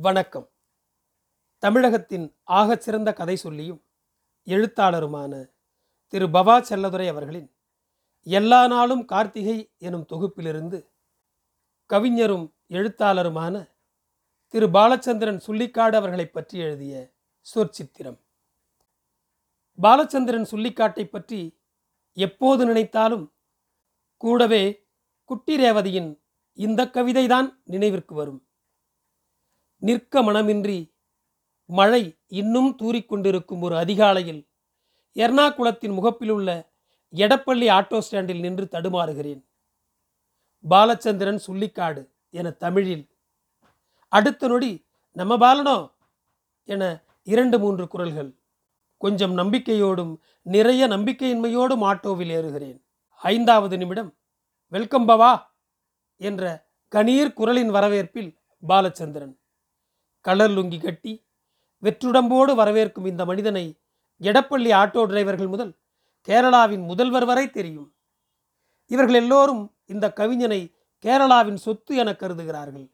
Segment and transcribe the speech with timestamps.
[0.00, 0.50] வணக்கம்.
[1.58, 3.84] தமிழகத்தின் ஆகச் சிறந்த கதை சொல்லியும்
[4.44, 5.50] எழுத்தாளருமான
[6.06, 7.54] திரு பவா செல்லதுரை அவர்களின்
[8.22, 10.88] எல்லா நாளும் கார்த்திகை எனும் தொகுப்பிலிருந்து
[11.86, 13.70] கவிஞரும் எழுத்தாளருமான
[14.46, 17.12] திரு பாலச்சந்திரன் சுள்ளிக்காடு அவர்களைப் பற்றி எழுதிய
[17.54, 18.20] சொற்சித்திரம்.
[19.82, 21.60] பாலச்சந்திரன் சுள்ளிக்காட்டை பற்றி
[22.12, 23.34] எப்போது நினைத்தாலும்
[24.16, 24.88] கூடவே
[25.24, 26.20] குட்டி ரேவதியின்
[26.52, 28.47] இந்த கவிதைதான் நினைவிற்கு வரும்.
[29.78, 30.92] நிற்க மனமின்றி
[31.66, 34.48] மழை இன்னும் தூறிக்கொண்டிருக்கும் ஒரு அதிகாலையில்
[35.14, 36.70] எர்ணாகுளத்தின் முகப்பில் உள்ள
[37.12, 39.44] எடப்பள்ளி ஆட்டோ ஸ்டாண்டில் நின்று தடுமாறுகிறேன்.
[40.70, 43.08] பாலச்சந்திரன் சுள்ளிக்காடு என தமிழில்
[44.08, 45.92] அடுத்த நொடி நம்ம பாலனோ?
[46.64, 48.36] என இரண்டு மூன்று குரல்கள்.
[48.96, 52.82] கொஞ்சம் நம்பிக்கையோடும் நிறைய நம்பிக்கையின்மையோடும் ஆட்டோவில் ஏறுகிறேன்.
[53.14, 54.16] ஐந்தாவது நிமிடம்
[54.68, 55.42] வெல்கம் பவா
[56.16, 58.36] என்ற கணீர் குரலின் வரவேற்பில்
[58.68, 59.37] பாலச்சந்திரன்.
[60.20, 61.12] கலர் லுங்கி கட்டி
[61.82, 63.80] வெற்றுடம்போடு வரவேற்கும் இந்த மனிதனை
[64.20, 65.78] எடப்பள்ளி ஆட்டோ டிரைவர்கள் முதல்
[66.28, 67.94] கேரளாவின் முதல்வர் வரை தெரியும்.
[68.86, 72.90] இவர்கள் எல்லோரும் இந்த கவிஞனை கேரளாவின் சொத்து என கருதுகிறார்கள்.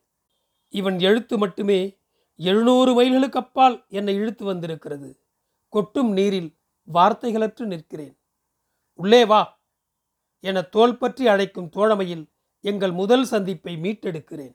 [0.68, 1.98] இவன் எழுத்து மட்டுமே
[2.36, 5.20] எழுநூறு மைல்களுக்கு அப்பால் என்னை இழுத்து வந்திருக்கிறது.
[5.68, 6.50] கொட்டும் நீரில்
[6.92, 8.16] வார்த்தைகளற்று நிற்கிறேன்.
[8.94, 9.62] உள்ளே வா
[10.40, 12.24] என தோள் பற்றி அழைக்கும் தோழமையில்
[12.60, 14.54] எங்கள் முதல் சந்திப்பை மீட்டெடுக்கிறேன்.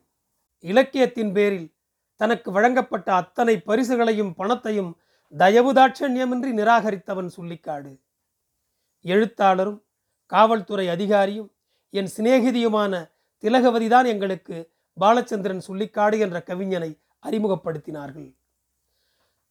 [0.60, 1.79] இலக்கியத்தின் பேரில்
[2.20, 4.92] தனக்கு வழங்கப்பட்ட அத்தனை பரிசுகளையும் பணத்தையும்
[5.38, 7.92] தயவு தாட்சண்யமின்றி நிராகரித்தவன் சொல்லிக்காடு.
[9.06, 9.80] எழுத்தாளரும்
[10.26, 11.50] காவல்துறை அதிகாரியும்
[11.90, 12.94] என் சிநேகிதியுமான
[13.44, 14.58] திலகவதிதான் எங்களுக்கு
[14.98, 16.92] பாலச்சந்திரன் சுள்ளிக்காடு என்ற கவிஞனை
[17.24, 18.30] அறிமுகப்படுத்தினார்கள்.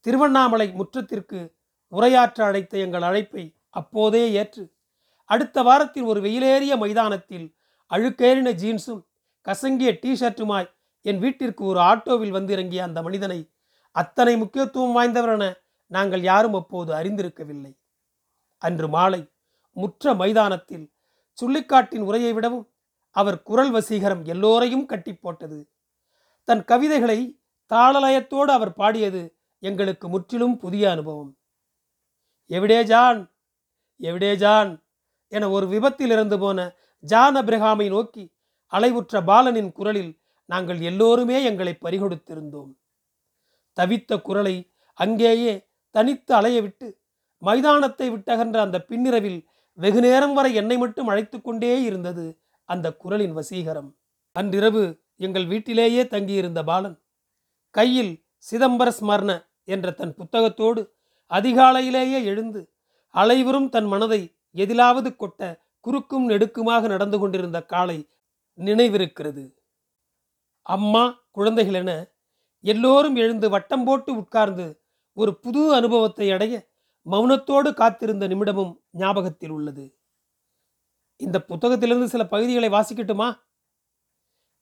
[0.00, 1.40] திருவண்ணாமலை முற்றத்திற்கு
[1.92, 4.64] உரையாற்ற அழைத்த எங்கள் அழைப்பை அப்போதே ஏற்று
[5.24, 7.46] அடுத்த வாரத்தில் ஒரு வெயிலேறிய மைதானத்தில்
[7.90, 9.02] அழுக்கேறின ஜீன்ஸும்
[9.46, 13.52] கசங்கிய டிஷர்ட்டுமாய் என் வீட்டிற்கு ஒரு ஆட்டோவில் வந்து இறங்கிய அந்த மனிதனை
[13.92, 15.52] அத்தனை முக்கியத்துவம் வாய்ந்தவரென
[15.86, 17.78] நாங்கள் யாரும் அப்போது அறிந்திருக்கவில்லை.
[18.58, 19.32] அன்று மாலை
[19.72, 20.92] முற்ற மைதானத்தில்
[21.42, 22.72] சுள்ளிக்காட்டின் உரையை விடவும்
[23.10, 25.70] அவர் குரல் வசீகரம் எல்லோரையும் கட்டி போட்டது.
[26.44, 31.36] தன் கவிதைகளை தாளலயத்தோடு அவர் பாடியது எங்களுக்கு முற்றிலும் புதிய அனுபவம்.
[32.50, 33.32] எவிடே ஜான்
[34.00, 34.86] எவிடே ஜான்
[35.28, 38.34] என ஒரு விபத்தில் இறந்து போன ஜான் அப்ரஹாமை நோக்கி
[38.72, 40.17] அலைவுற்ற பாலனின் குரலில்
[40.48, 42.70] நாங்கள் எல்லோருமே எங்களை பறிகொடுத்திருந்தோம்.
[43.76, 44.56] தவித்த குரலை
[44.98, 45.52] அங்கேயே
[45.90, 46.86] தனித்து அலைய விட்டு
[47.42, 49.40] மைதானத்தை விட்டகன்ற அந்த பின்னிரவில்
[49.78, 52.24] வெகு நேரம் வரை என்னை மட்டும் அழைத்து கொண்டே இருந்தது
[52.64, 53.90] அந்த குரலின் வசீகரம்.
[54.32, 54.82] அன்றிரவு
[55.16, 56.96] எங்கள் வீட்டிலேயே தங்கியிருந்த பாலன்
[57.74, 58.12] கையில்
[58.50, 59.30] சிதம்பர ஸ்மரண
[59.64, 60.82] என்ற தன் புத்தகத்தோடு
[61.30, 62.60] அதிகாலையிலேயே எழுந்து
[63.14, 64.20] அலைவரும் தன் மனதை
[64.56, 65.42] எதிலாவது கொட்ட
[65.80, 67.98] குறுக்கும் நெடுக்குமாக நடந்து கொண்டிருந்த காலை
[68.58, 69.44] நினைவிருக்கிறது.
[70.68, 71.90] அம்மா குழந்தைகள் என
[72.60, 74.66] எல்லோரும் எழுந்து வட்டம் போட்டு உட்கார்ந்து
[75.12, 76.54] ஒரு புது அனுபவத்தை அடைய
[77.06, 79.84] மௌனத்தோடு காத்திருந்த நிமிடமும் ஞாபகத்தில் உள்ளது.
[81.16, 83.28] இந்த புத்தகத்திலிருந்து சில பகுதிகளை வாசிக்கட்டுமா?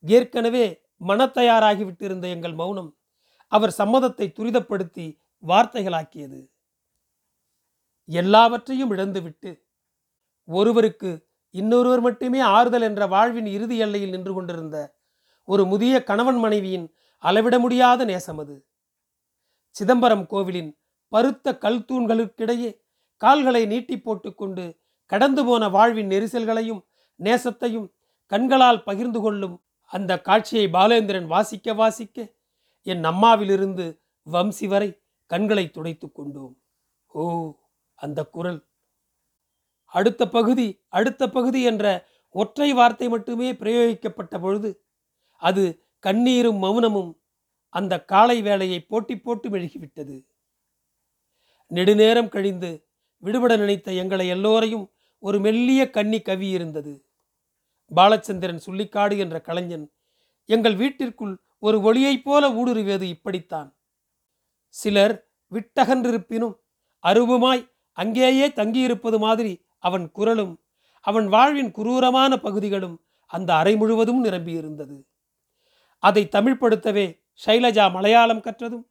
[0.01, 2.91] ஏற்கனவே மனத்தயாராகி விட்டிருந்த எங்கள் மௌனம்
[3.53, 5.07] அவர் சம்மதத்தை துரிதப்படுத்தி
[5.43, 6.41] வார்த்தைகளாக்கியது.
[8.09, 9.51] எல்லாவற்றையும் இழந்துவிட்டு
[10.49, 11.11] ஒருவருக்கு
[11.51, 14.77] இன்னொருவர் மட்டுமே ஆறுதல் என்ற வாழ்வின் இறுதி எல்லையில் நின்று கொண்டிருந்த
[15.49, 16.87] ஒரு முதிய கணவன் மனைவியின்
[17.19, 18.67] அளவிட முடியாத நேசம் அது.
[19.69, 22.71] சிதம்பரம் கோவிலின் பருத்த கல் தூண்களுக்கிடையே
[23.17, 24.65] கால்களை நீட்டி போட்டுக்கொண்டு
[25.07, 26.81] கடந்து போன வாழ்வின் நெரிசல்களையும்
[27.21, 27.89] நேசத்தையும்
[28.27, 29.57] கண்களால் பகிர்ந்து கொள்ளும்
[29.93, 32.35] அந்த காட்சியை பாலேந்திரன் வாசிக்க வாசிக்க
[32.83, 33.87] என் அம்மாவிலிருந்து
[34.27, 36.55] வம்சி வரை கண்களை துடைத்து கொண்டோம்.
[37.07, 37.53] ஓ
[37.95, 38.61] அந்த குரல்.
[39.85, 41.85] அடுத்த பகுதி அடுத்த பகுதி என்ற
[42.35, 44.71] ஒற்றை வார்த்தை மட்டுமே பிரயோகிக்கப்பட்ட பொழுது
[45.37, 47.13] அது கண்ணீரும் மௌனமும்
[47.69, 50.27] அந்த காலை வேளையை போட்டி போட்டு மெழுகிவிட்டது.
[51.67, 52.89] நெடுநேரம் கழிந்து
[53.19, 57.07] விடுபட நினைத்த எங்களை எல்லோரையும் ஒரு மெல்லிய கன்னி கவி இருந்தது.
[57.95, 59.93] பாலச்சந்திரன் சுள்ளிக்காடு என்ற கலைஞன்
[60.45, 63.77] எங்கள் வீட்டிற்குள் ஒரு ஒளியைப் போல ஊடுருவியது இப்படித்தான்.
[64.69, 66.55] சிலர் விட்டகன்றிருப்பினும்
[67.03, 70.61] அருவமாய் அங்கேயே தங்கியிருப்பது மாதிரி அவன் குரலும்
[71.01, 74.97] அவன் வாழ்வின் குரூரமான பகுதிகளும் அந்த அறை முழுவதும் நிரம்பியிருந்தது.
[75.99, 77.07] அதை தமிழ்படுத்தவே
[77.47, 78.85] ஷைலஜா மலையாளம் கற்றதும்.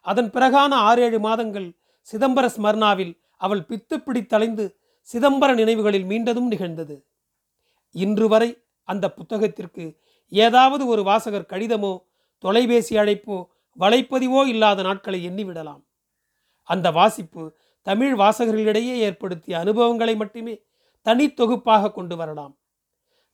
[0.00, 1.68] அதன் பிறகான ஆறேழு மாதங்கள்
[2.12, 4.76] சிதம்பர ஸ்மர்ணாவில் அவள் பித்து பிடித்தலைந்து
[5.08, 7.06] சிதம்பர நினைவுகளில் மீண்டதும் நிகழ்ந்தது.
[7.90, 9.98] இன்று வரை அந்த புத்தகத்திற்கு
[10.28, 11.92] ஏதாவது ஒரு வாசகர் கடிதமோ
[12.38, 13.46] தொலைபேசி அழைப்போ
[13.78, 15.82] வலைப்பதிவோ இல்லாத நாட்களை எண்ணிவிடலாம்.
[16.62, 20.62] அந்த வாசிப்பு தமிழ் வாசகர்களிடையே ஏற்படுத்திய அனுபவங்களை மட்டுமே
[21.06, 22.58] தனித்தொகுப்பாக கொண்டு வரலாம்.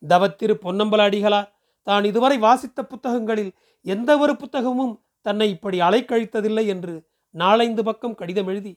[0.08, 1.48] தவத்திரு பொன்னம்பல அடிகளார்
[1.86, 3.52] தான் இதுவரை வாசித்த புத்தகங்களில்
[3.86, 4.94] எந்த ஒரு புத்தகமும்
[5.26, 6.94] தன்னை இப்படி அலைக்கழித்ததில்லை என்று
[7.34, 8.72] நாலைந்து பக்கம் கடிதம் எழுதி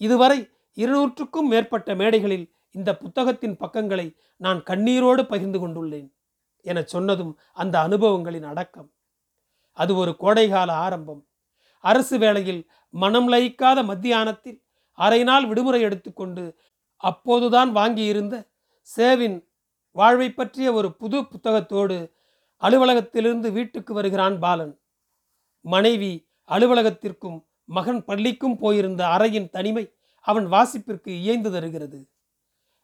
[0.00, 0.38] இதுவரை
[0.76, 4.06] இருநூற்றுக்கும் மேற்பட்ட மேடைகளில் இந்த புத்தகத்தின் பக்கங்களை
[4.40, 6.08] நான் கண்ணீரோடு பகிர்ந்து கொண்டுள்ளேன்
[6.64, 8.88] என சொன்னதும் அந்த அனுபவங்களின் அடக்கம்.
[9.78, 11.22] அது ஒரு கோடைகால ஆரம்பம்.
[11.84, 12.62] அரசு வேளையில்
[12.94, 14.58] மனம் லயிக்காத மத்தியானத்தில்
[14.98, 16.44] அரை நாள் விடுமுறை எடுத்துக்கொண்டு
[17.02, 18.36] அப்போதுதான் வாங்கியிருந்த
[18.88, 19.36] சேவின்
[19.96, 21.96] வாழ்வை பற்றிய ஒரு புது புத்தகத்தோடு
[22.62, 24.80] அலுவலகத்திலிருந்து வீட்டுக்கு வருகிறான் பாலன்.
[25.60, 32.10] மனைவி அலுவலகத்திற்கும் மகன் பள்ளிக்கும் போயிருந்த அறையின் தனிமை அவன் வாசிப்பிற்கு இயைந்து தருகிறது.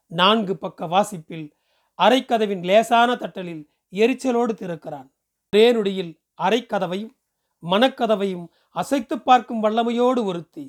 [0.06, 1.56] நான்கு பக்க வாசிப்பில்
[1.98, 5.08] அரைக்கதவின் லேசான தட்டலில் எரிச்சலோடு திறக்கிறான்.
[5.52, 7.14] ஒரே நொடியில் அரைக்கதவையும்
[7.62, 10.64] மனக்கதவையும் அசைத்து பார்க்கும் வல்லமையோடு ஒருத்தி.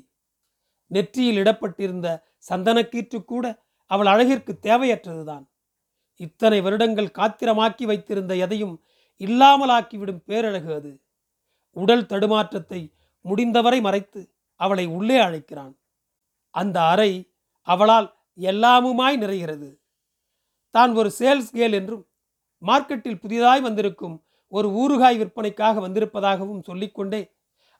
[0.86, 2.08] நெற்றியில் இடப்பட்டிருந்த
[2.48, 3.44] சந்தனக்கீற்று கூட
[3.90, 5.44] அவள் அழகிற்கு தேவையற்றதுதான்.
[6.16, 8.84] இத்தனை வருடங்கள் காத்திரமாக்கி வைத்திருந்த எதையும்
[9.20, 10.92] இல்லாமலாக்கிவிடும் பேரழகு அது.
[11.76, 12.80] உடல் தடுமாற்றத்தை
[13.24, 14.20] முடிந்தவரை மறைத்து
[14.60, 15.74] அவளை உள்ளே அழைக்கிறான்.
[16.50, 17.12] அந்த அறை
[17.68, 18.08] அவளால்
[18.38, 19.68] எல்லாமுமாய் நிறைகிறது.
[20.74, 22.04] தான் ஒரு சேல்ஸ் கேல் என்றும்
[22.62, 24.16] மார்க்கெட்டில் புதிதாய் வந்திருக்கும்
[24.52, 27.20] ஒரு ஊறுகாய் விற்பனைக்காக வந்திருப்பதாகவும் சொல்லிக்கொண்டே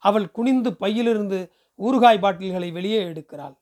[0.02, 1.38] அவள் குனிந்து பையிலிருந்து
[1.78, 3.56] ஊறுகாய் பாட்டில்களை வெளியே எடுக்கிறாள்.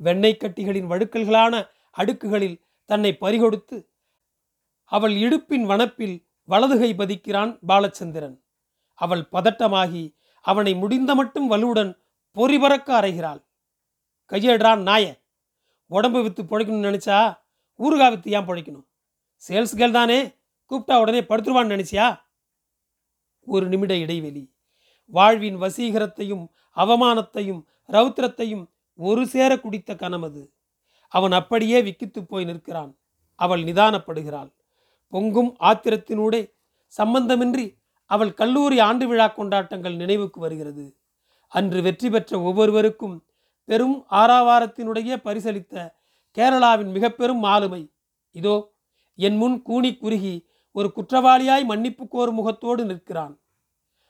[0.00, 1.54] வெண்ணெய் கட்டிகளின் வழுக்கல்களான
[1.96, 2.56] அடுக்குகளில்
[2.90, 3.76] தன்னை பறிகொடுத்து
[4.92, 6.16] அவள் இடுப்பின் வனப்பில்
[6.48, 8.42] வலதுகை பதிக்கிறான் பாலச்சந்திரன்.
[8.94, 11.98] அவள் பதட்டமாகி அவனை முடிந்த மட்டும் வலுவுடன்
[12.34, 13.44] பொறிபறக்க அறைகிறாள்.
[14.28, 15.22] கையேடுறான் நாய.
[15.86, 17.38] உடம்பு வித்து பிழைக்கணும்னு நினச்சா
[17.78, 18.86] ஊறுகா வித்து ஏன் பிழைக்கணும்?
[19.48, 20.26] சேல்ஸ் கேர்ள் தானே?
[20.70, 22.20] கூப்பிட்டா உடனே படுத்துருவான்னு நினைச்சியா?
[23.46, 24.54] ஒரு நிமிட இடைவெளி.
[25.06, 30.52] வாழ்வின் வசீகரத்தையும் அவமானத்தையும் ரௌத்திரத்தையும் ஒரு சேர குடித்த கனமது.
[31.08, 32.98] அவன் அப்படியே விக்கித்து போய் நிற்கிறான்.
[33.34, 34.52] அவள் நிதானப்படுகிறாள்.
[35.14, 36.42] பொங்கும் ஆத்திரத்தினூடே
[36.92, 37.66] சம்பந்தமின்றி
[38.10, 40.84] அவள் கல்லூரி ஆண்டு விழா கொண்டாட்டங்கள் நினைவுக்கு வருகிறது.
[41.52, 43.16] அன்று வெற்றி பெற்ற ஒவ்வொருவருக்கும்
[43.68, 45.74] பெரும் ஆறாவாரத்தினுடைய பரிசளித்த
[46.36, 47.82] கேரளாவின் மிக பெரும் ஆளுமை
[48.34, 48.56] இதோ
[49.18, 50.34] என் முன் கூனி குறுகி
[50.76, 53.34] ஒரு குற்றவாளியாய் மன்னிப்பு கோரும் முகத்தோடு நிற்கிறான்.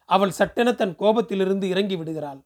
[0.08, 2.40] அவள் சட்டென தன் கோபத்திலிருந்து இறங்கி விடுகிறாள்.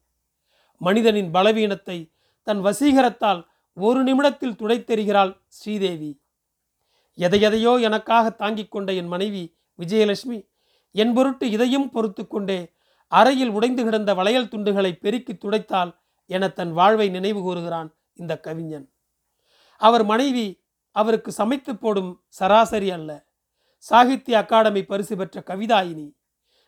[0.80, 1.98] மனிதனின் பலவீனத்தை
[2.46, 3.40] தன் வசீகரத்தால்
[3.76, 6.10] ஒரு நிமிடத்தில் துடைத்தெறிகிறாள் ஸ்ரீதேவி.
[7.18, 10.48] எதையதையோ எனக்காக தாங்கிக் கொண்ட என் மனைவி விஜயலட்சுமி
[10.90, 12.72] என் பொருட்டு இதையும் பொறுத்து கொண்டே
[13.06, 18.92] அறையில் உடைந்து கிடந்த வளையல் துண்டுகளை பெருக்கி துடைத்தால் என தன் வாழ்வை நினைவு கூறுகிறான் இந்த கவிஞன்.
[19.76, 23.10] அவர் மனைவி அவருக்கு சமைத்து போடும் சராசரி அல்ல.
[23.76, 26.14] சாகித்ய அகாடமி பரிசு பெற்ற கவிதாயினி.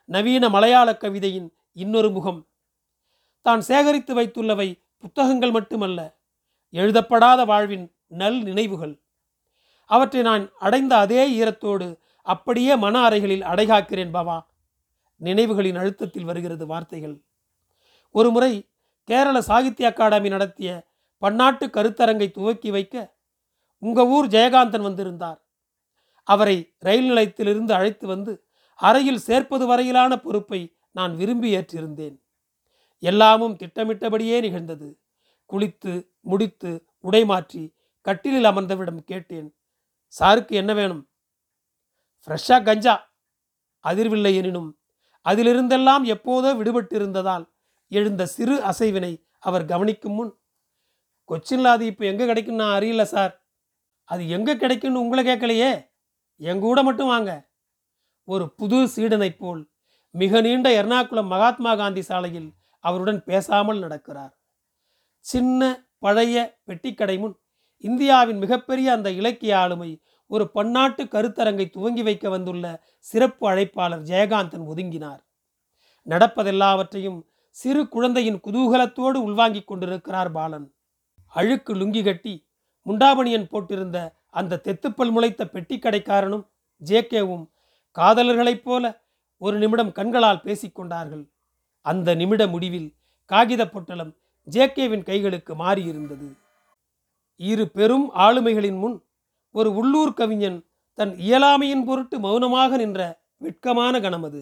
[0.05, 2.49] நவீன மலையாள கவிதையின் இன்னொரு முகம்.
[3.43, 4.69] தான் சேகரித்து வைத்துள்ளவை
[4.99, 6.19] புத்தகங்கள் மட்டுமல்ல
[6.71, 8.95] எழுதப்படாத வாழ்வின் நல் நினைவுகள்.
[9.91, 11.87] அவற்றை நான் அடைந்த அதே ஈரத்தோடு
[12.27, 14.39] அப்படியே மன அறைகளில் அடைகாக்கிறேன் பவா.
[15.21, 17.17] நினைவுகளின் அழுத்தத்தில் வருகிறது வார்த்தைகள்.
[18.15, 18.53] ஒருமுறை
[19.09, 20.71] கேரள சாகித்ய அகாடமி நடத்திய
[21.23, 22.97] பன்னாட்டு கருத்தரங்கை துவக்கி வைக்க
[23.83, 25.41] உங்கள் ஊர் ஜெயகாந்தன் வந்திருந்தார்.
[26.29, 28.33] அவரை ரயில் நிலையத்திலிருந்து அழைத்து வந்து
[28.81, 30.61] அறையில் சேர்ப்பது வரையிலான பொறுப்பை
[30.91, 32.17] நான் விரும்பி ஏற்றிருந்தேன்.
[33.03, 34.89] எல்லாமும் திட்டமிட்டபடியே நிகழ்ந்தது.
[35.51, 36.71] குளித்து முடித்து
[37.01, 37.63] உடை மாற்றி
[38.07, 39.49] கட்டிலில் அமர்ந்தவிடம் கேட்டேன்.
[40.13, 41.09] சாருக்கு என்ன வேணும்?
[42.25, 43.15] ஃப்ரெஷ்ஷாக கஞ்சா?
[43.85, 44.79] அதிர்வில்லை எனினும்
[45.27, 47.45] அதிலிருந்தெல்லாம் எப்போதோ விடுபட்டிருந்ததால்
[47.89, 50.39] எழுந்த சிறு அசைவினை அவர் கவனிக்கும் முன்
[51.27, 53.45] கொச்சின்ல அது இப்போ எங்கே கிடைக்கும் நான் அறியல சார்.
[54.05, 55.73] அது எங்கே கிடைக்கும்னு உங்களை கேட்கலையே?
[56.39, 57.49] எங்கூட மட்டும் வாங்க.
[58.25, 59.71] ஒரு புது சீடனைப் போல்
[60.11, 64.33] மிக நீண்ட எர்ணாகுளம் மகாத்மா காந்தி சாலையில் அவருடன் பேசாமல் நடக்கிறார்.
[65.19, 67.40] சின்ன பழைய பெட்டிக்கடை முன்
[67.81, 69.91] இந்தியாவின் மிகப்பெரிய அந்த இலக்கிய ஆளுமை
[70.27, 72.65] ஒரு பன்னாட்டு கருத்தரங்கை துவங்கி வைக்க வந்துள்ள
[72.99, 75.23] சிறப்பு அழைப்பாளர் ஜெயகாந்தன் ஒதுங்கினார்.
[76.07, 77.19] நடப்பதெல்லாவற்றையும்
[77.51, 80.67] சிறு குழந்தையின் குதூகலத்தோடு உள்வாங்கிக் கொண்டிருக்கிறார் பாலன்.
[81.27, 82.35] அழுக்கு லுங்கி கட்டி
[82.87, 86.45] முண்டாமணியன் போட்டிருந்த அந்த தெத்துப்பல் முளைத்த பெட்டிக்கடைக்காரனும்
[86.83, 87.45] ஜேகேவும்
[87.97, 88.85] காதலர்களைப் போல
[89.39, 91.25] ஒரு நிமிடம் கண்களால் பேசிக்கொண்டார்கள்
[91.87, 92.89] அந்த நிமிட முடிவில்
[93.25, 94.13] காகித பொட்டலம்
[94.51, 96.29] ஜேகேவின் கைகளுக்கு மாறியிருந்தது.
[97.41, 98.97] இரு பெரும் ஆளுமைகளின் முன்
[99.55, 100.59] ஒரு உள்ளூர் கவிஞன்
[100.99, 103.01] தன் இயலாமையின் பொருட்டு மௌனமாக நின்ற
[103.37, 104.41] வெட்கமான கணமது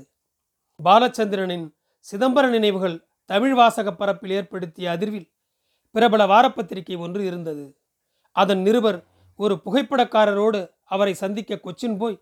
[0.84, 1.66] பாலச்சந்திரனின்
[2.06, 2.96] சிதம்பர நினைவுகள்
[3.30, 5.28] தமிழ் வாசக பரப்பில் ஏற்படுத்திய அதிர்வில்
[5.94, 7.64] பிரபல வாரப்பத்திரிகை ஒன்று இருந்தது.
[8.36, 8.98] அதன் நிருபர்
[9.38, 12.18] ஒரு புகைப்படக்காரரோடு அவரை சந்திக்க கொச்சின் போய்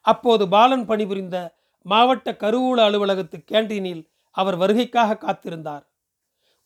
[0.00, 1.36] அப்போது பாலன் பணிபுரிந்த
[1.86, 4.02] மாவட்ட கருவூல அலுவலகத்து கேண்டீனில்
[4.36, 5.84] அவர் வருகைக்காக காத்திருந்தார்.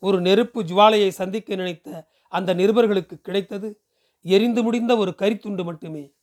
[0.03, 1.89] ஒரு நெருப்பு ஜுவாலையை சந்திக்க நினைத்த
[2.31, 3.83] அந்த நிருபர்களுக்கு கிடைத்தது.
[4.21, 6.15] எரிந்து முடிந்த ஒரு கரித்துண்டு மட்டுமே.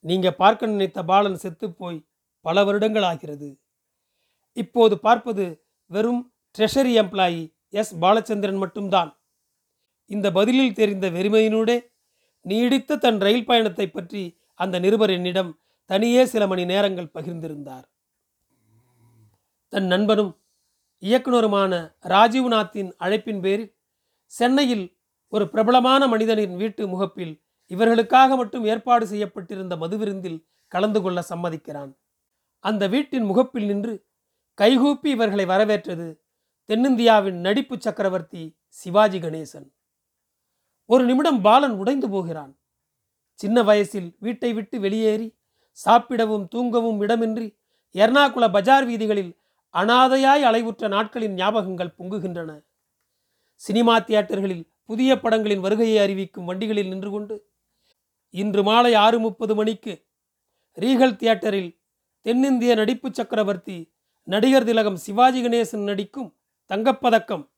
[0.00, 2.06] நீங்க பார்க்க நினைத்த பாலன் செத்துப்போய்
[2.40, 3.60] பல வருடங்கள் ஆகிறது.
[4.52, 7.96] இப்போது பார்ப்பது வெறும் ட்ரெஷரி எம்ப்ளாயி எஸ்.
[8.00, 9.18] பாலச்சந்திரன் மட்டும்தான்.
[10.06, 11.92] இந்த பதிலில் தெரிந்த வெறுமையினூடே
[12.40, 17.84] நீடித்த தன் ரயில் பயணத்தை பற்றி அந்த நிருபர் என்னிடம் தனியே சில மணி நேரங்கள் பகிர்ந்திருந்தார்.
[19.68, 20.40] தன் நண்பனும்
[21.02, 23.76] இயக்குனருமான ராஜீவ்நாத்தின் அழைப்பின் பேரில்
[24.26, 24.93] சென்னையில்
[25.34, 27.32] ஒரு பிரபலமான மனிதனின் வீட்டு முகப்பில்
[27.70, 31.92] இவர்களுக்காக மட்டும் ஏற்பாடு செய்யப்பட்டிருந்த மதுவிருந்தில் கலந்து கொள்ள சம்மதிக்கிறான்.
[32.64, 33.94] அந்த வீட்டின் முகப்பில் நின்று
[34.54, 36.06] கைகூப்பி இவர்களை வரவேற்றது
[36.68, 39.66] தென்னிந்தியாவின் நடிப்பு சக்கரவர்த்தி சிவாஜி கணேசன்.
[40.90, 42.52] ஒரு நிமிடம் பாலன் உடைந்து போகிறான்.
[43.38, 45.28] சின்ன வயசில் வீட்டை விட்டு வெளியேறி
[45.70, 47.48] சாப்பிடவும் தூங்கவும் இடமின்றி
[47.94, 49.32] எர்ணாகுள பஜார் வீதிகளில்
[49.74, 52.50] அனாதையாய் அலைவுற்ற நாட்களின் ஞாபகங்கள் பொங்குகின்றன.
[53.54, 57.48] சினிமா தியேட்டர்களில் புதிய படங்களின் வருகையை அறிவிக்கும் வண்டிகளில் நின்று கொண்டு
[58.30, 60.06] இன்று மாலை ஆறு முப்பது மணிக்கு
[60.78, 61.80] ரீகல் தியேட்டரில்
[62.22, 66.36] தென்னிந்திய நடிப்பு சக்கரவர்த்தி நடிகர் திலகம் சிவாஜி கணேசன் நடிக்கும்
[66.68, 67.50] தங்கப்பதக்கம்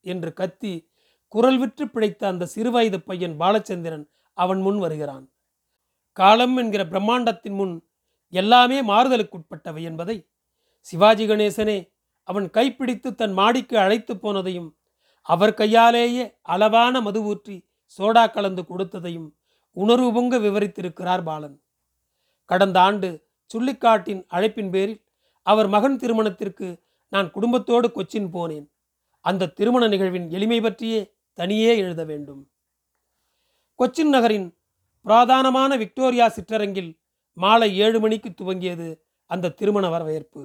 [0.00, 0.90] என்று கத்தி
[1.28, 5.32] குரல் விற்று பிழைத்த அந்த சிறுவயது பையன் பாலச்சந்திரன் அவன் முன் வருகிறான்.
[6.12, 7.88] காலம் என்கிற பிரம்மாண்டத்தின் முன்
[8.28, 10.30] எல்லாமே மாறுதலுக்குட்பட்டவை என்பதை
[10.80, 14.79] சிவாஜி கணேசனே அவன் கைப்பிடித்து தன் மாடிக்கு அழைத்து போனதையும்
[15.22, 17.56] அவர் கையாலேயே அளவான மது ஊற்றி
[17.98, 19.28] சோடா கலந்து கொடுத்ததையும்
[19.72, 21.56] உணர்வு பொங்க விவரித்திருக்கிறார் பாலன்.
[22.44, 23.08] கடந்த ஆண்டு
[23.50, 25.00] சுள்ளிக்காட்டின் அழைப்பின் பேரில்
[25.42, 26.68] அவர் மகன் திருமணத்திற்கு
[27.08, 28.66] நான் குடும்பத்தோடு கொச்சின் போனேன்.
[29.20, 31.00] அந்த திருமண நிகழ்வின் எளிமை பற்றியே
[31.32, 32.50] தனியே எழுத வேண்டும்.
[33.78, 34.48] கொச்சின் நகரின்
[35.06, 36.90] பிரதானமான விக்டோரியா சிற்றரங்கில்
[37.32, 38.88] மாலை ஏழு மணிக்கு துவங்கியது
[39.26, 40.42] அந்த திருமண வரவேற்பு.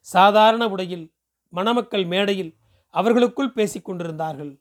[0.00, 1.06] சாதாரண உடையில்
[1.48, 2.52] மணமக்கள் மேடையில்
[2.90, 4.60] அவர்களுக்குள் பேசிக்கொண்டிருந்தார்கள்.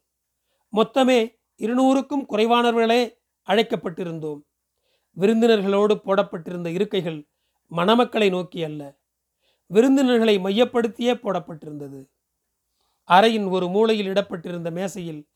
[0.73, 3.17] மொத்தமே இருநூறுக்கும் குறைவானவர்களே
[3.47, 4.41] அழைக்கப்பட்டிருந்தோம்.
[5.17, 7.27] விருந்தினர்களோடு போடப்பட்டிருந்த இருக்கைகள்
[7.71, 8.97] மணமக்களை நோக்கி அல்ல.
[9.65, 12.09] விருந்தினர்களை மையப்படுத்தியே போடப்பட்டிருந்தது.
[13.07, 15.27] அறையின் ஒரு மூலையில் இடப்பட்டிருந்த மேசையில்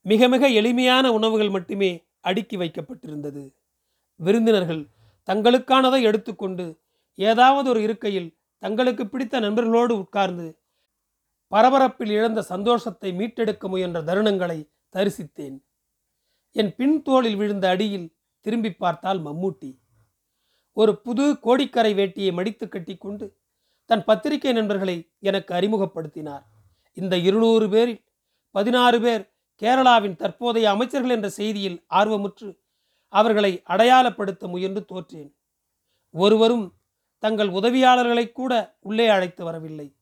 [0.00, 3.54] மிக மிக எளிமையான உணவுகள் மட்டுமே அடுக்கி வைக்கப்பட்டிருந்தது.
[4.16, 4.88] விருந்தினர்கள்
[5.26, 6.80] தங்களுக்கானதை எடுத்துக்கொண்டு
[7.14, 10.57] ஏதாவது ஒரு இருக்கையில் தங்களுக்கு பிடித்த நண்பர்களோடு உட்கார்ந்து
[11.54, 15.62] பரபரப்பில் இழந்த சந்தோஷத்தை மீட்டெடுக்க முயன்ற தருணங்களை தரிசித்தேன்.
[16.52, 19.78] என் பின்தோளில் விழுந்த அடியில் திரும்பி பார்த்தால் மம்மூட்டி.
[20.72, 23.36] ஒரு புது கோடிக்கரை வேட்டியை மடித்து கட்டிக்கொண்டு
[23.84, 26.44] தன் பத்திரிகை நண்பர்களை எனக்கு அறிமுகப்படுத்தினார்.
[26.92, 28.04] இந்த இருநூறு பேரில்
[28.50, 32.58] பதினாறு பேர் கேரளாவின் தற்போதைய அமைச்சர்கள் என்ற செய்தியில் ஆர்வமுற்று
[33.08, 35.34] அவர்களை அடையாளப்படுத்த முயன்று தோற்றேன்.
[36.10, 36.74] ஒருவரும்
[37.18, 39.97] தங்கள் உதவியாளர்களை கூட உள்ளே அழைத்து வரவில்லை.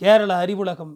[0.00, 0.94] கேரள அறிவுலகம்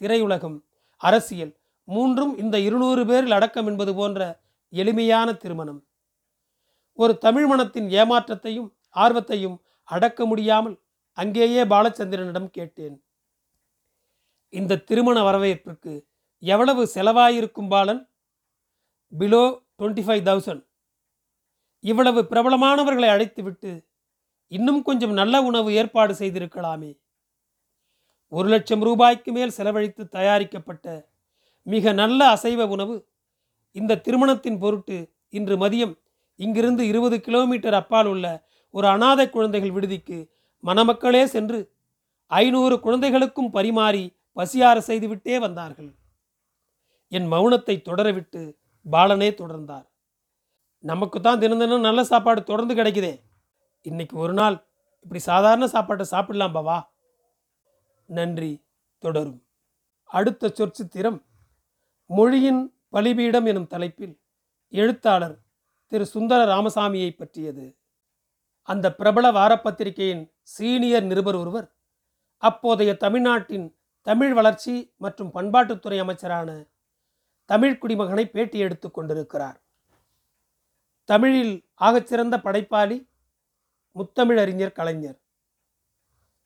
[0.00, 0.56] திரையுலகம்
[0.96, 5.80] அரசியல் மூன்றும் இந்த இருநூறு பேரில் அடக்கம் என்பது போன்ற எளிமையான திருமணம்.
[6.92, 10.76] ஒரு தமிழ் மனத்தின் ஏமாற்றத்தையும் ஆர்வத்தையும் அடக்க முடியாமல்
[11.12, 12.96] அங்கேயே பாலச்சந்திரனிடம் கேட்டேன்.
[14.48, 15.92] இந்த திருமண வரவேற்பிற்கு
[16.38, 18.02] எவ்வளவு செலவாயிருக்கும் Balan?
[19.18, 19.42] Below
[19.78, 20.64] twenty five thousand
[21.80, 23.86] இவ்வளவு பிரபலமானவர்களை அழைத்துவிட்டு
[24.48, 26.90] இன்னும் கொஞ்சம் நல்ல உணவு ஏற்பாடு செய்திருக்கலாமே.
[28.36, 30.86] ஒரு லட்சம் ரூபாய்க்கு மேல் செலவழித்து தயாரிக்கப்பட்ட
[31.66, 32.96] மிக நல்ல அசைவ உணவு.
[33.72, 34.96] இந்த திருமணத்தின் பொருட்டு
[35.28, 35.94] இன்று மதியம்
[36.40, 38.26] இங்கிருந்து இருபது கிலோமீட்டர் அப்பால் உள்ள
[38.74, 40.18] ஒரு அனாதை குழந்தைகள் விடுதிக்கு
[40.64, 41.58] மணமக்களே சென்று
[42.30, 44.04] ஐநூறு குழந்தைகளுக்கும் பரிமாறி
[44.36, 45.90] பசியார செய்துவிட்டே வந்தார்கள்.
[47.08, 48.42] என் மௌனத்தை தொடரவிட்டு
[48.86, 49.86] பாலனே தொடர்ந்தார்.
[50.84, 53.14] நமக்கு தான் தினம் தினம் நல்ல சாப்பாடு தொடர்ந்து கிடைக்குதே.
[53.86, 54.56] இன்னைக்கு ஒரு நாள்
[55.04, 56.78] இப்படி சாதாரண சாப்பாட்டை சாப்பிடலாம் பாவா?
[58.14, 58.66] நன்றி.
[58.98, 59.46] தொடரும்.
[60.04, 61.24] அடுத்த சொற்சித்திரம்
[62.06, 64.20] மொழியின் பலிபீடம் எனும் தலைப்பில்
[64.68, 65.42] எழுத்தாளர்
[65.86, 67.76] திரு சுந்தர ராமசாமியை பற்றியது.
[68.62, 71.74] அந்த பிரபல வாரப்பத்திரிகையின் சீனியர் நிருபர் ஒருவர்
[72.36, 76.66] அப்போதைய தமிழ்நாட்டின் தமிழ் வளர்ச்சி மற்றும் பண்பாட்டுத்துறை அமைச்சரான
[77.44, 79.62] தமிழ் குடிமகனை பேட்டி எடுத்துக் கொண்டிருக்கிறார்.
[81.04, 83.08] தமிழில் ஆகச்சிறந்த படைப்பாளி
[83.94, 85.20] முத்தமிழறிஞர் கலைஞர்.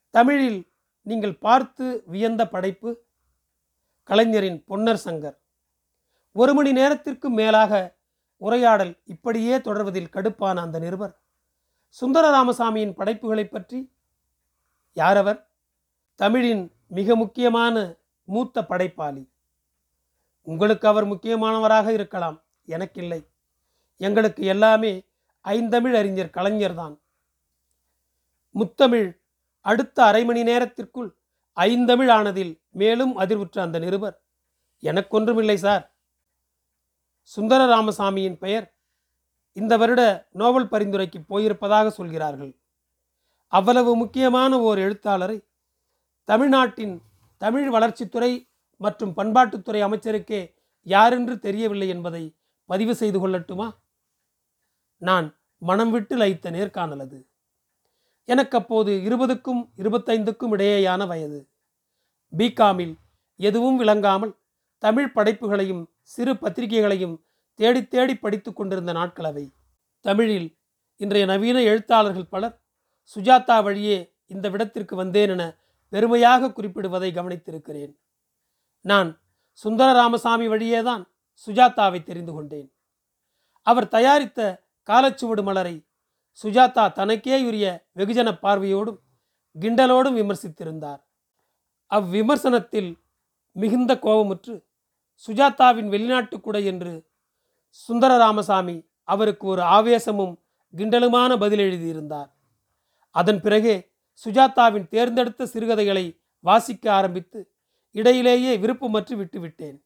[0.09, 0.68] தமிழில்
[1.09, 2.89] நீங்கள் பார்த்து வியந்த படைப்பு
[4.03, 5.37] கலைஞரின் பொன்னர் சங்கர்.
[6.33, 7.97] ஒரு மணி நேரத்திற்கு மேலாக
[8.37, 11.19] உரையாடல் இப்படியே தொடர்வதில் கடுப்பான அந்த நிருபர்.
[11.87, 13.93] சுந்தர ராமசாமியின் படைப்புகளை பற்றி
[14.95, 15.39] யாரவர்?
[16.15, 19.23] தமிழின் மிக முக்கியமான மூத்த படைப்பாளி.
[20.41, 23.21] உங்களுக்கு அவர் முக்கியமானவராக இருக்கலாம் எனக்கில்லை.
[23.97, 24.93] எங்களுக்கு எல்லாமே
[25.45, 26.95] ஐந்தமிழ் அறிஞர் கலைஞர்தான்.
[28.55, 29.18] முத்தமிழ்
[29.61, 31.17] அடுத்த அரை மணி நேரத்திற்குள்
[31.53, 34.23] ஐந்தமிழ் ஆனதில் மேலும் அதிர்வுற்ற அந்த நிருபர்.
[34.81, 35.95] எனக்கொன்றுமில்லை சார்.
[37.21, 38.75] சுந்தர ராமசாமியின் பெயர்
[39.51, 42.59] இந்த வருட நோபல் பரிந்துரைக்கு போயிருப்பதாக சொல்கிறார்கள்.
[43.47, 45.47] அவ்வளவு முக்கியமான ஓர் எழுத்தாளரை
[46.23, 47.01] தமிழ்நாட்டின்
[47.37, 53.71] தமிழ் வளர்ச்சித்துறை மற்றும் பண்பாட்டுத்துறை அமைச்சருக்கே யாரென்று தெரியவில்லை என்பதை பதிவு செய்து கொள்ளட்டுமா?
[54.97, 57.28] நான் மனம் விட்டு லைத்த நேர்காணல் அது.
[58.29, 61.39] எனக்கு அப்போது இருபதுக்கும் இருபத்தைந்துக்கும் இடையேயான வயது.
[62.37, 62.93] பிகாமில்
[63.39, 64.33] எதுவும் விளங்காமல்
[64.77, 67.15] தமிழ் படைப்புகளையும் சிறு பத்திரிகைகளையும்
[67.59, 69.45] தேடி தேடி படித்து கொண்டிருந்த நாட்கள் அவை
[70.05, 70.57] தமிழில்
[70.95, 72.55] இன்றைய நவீன எழுத்தாளர்கள் பலர்
[73.15, 75.43] சுஜாதா வழியே இந்த விடத்திற்கு வந்தேன் என
[75.89, 77.93] பெருமையாக குறிப்பிடுவதை கவனித்திருக்கிறேன்.
[78.85, 79.09] நான்
[79.51, 81.03] சுந்தர ராமசாமி வழியேதான்
[81.45, 82.69] சுஜாதாவை தெரிந்து கொண்டேன்.
[83.61, 84.39] அவர் தயாரித்த
[84.89, 85.75] காலச்சுவடு மலரை
[86.43, 87.65] சுஜாதா தனக்கே உரிய
[87.95, 88.99] வெகுஜன பார்வையோடும்
[89.55, 91.01] கிண்டலோடும் விமர்சித்திருந்தார்.
[91.91, 92.91] அவ்விமர்சனத்தில்
[93.55, 94.55] மிகுந்த கோபமுற்று
[95.27, 96.93] சுஜாதாவின் வெளிநாட்டு குடை என்று
[97.69, 100.33] சுந்தர ராமசாமி அவருக்கு ஒரு ஆவேசமும்
[100.73, 102.29] கிண்டலுமான பதில் எழுதியிருந்தார்.
[103.15, 103.75] அதன் பிறகே
[104.25, 106.05] சுஜாதாவின் தேர்ந்தெடுத்த சிறுகதைகளை
[106.43, 107.39] வாசிக்க ஆரம்பித்து
[107.95, 109.77] இடையிலேயே விருப்பமற்று விட்டுவிட்டேன்.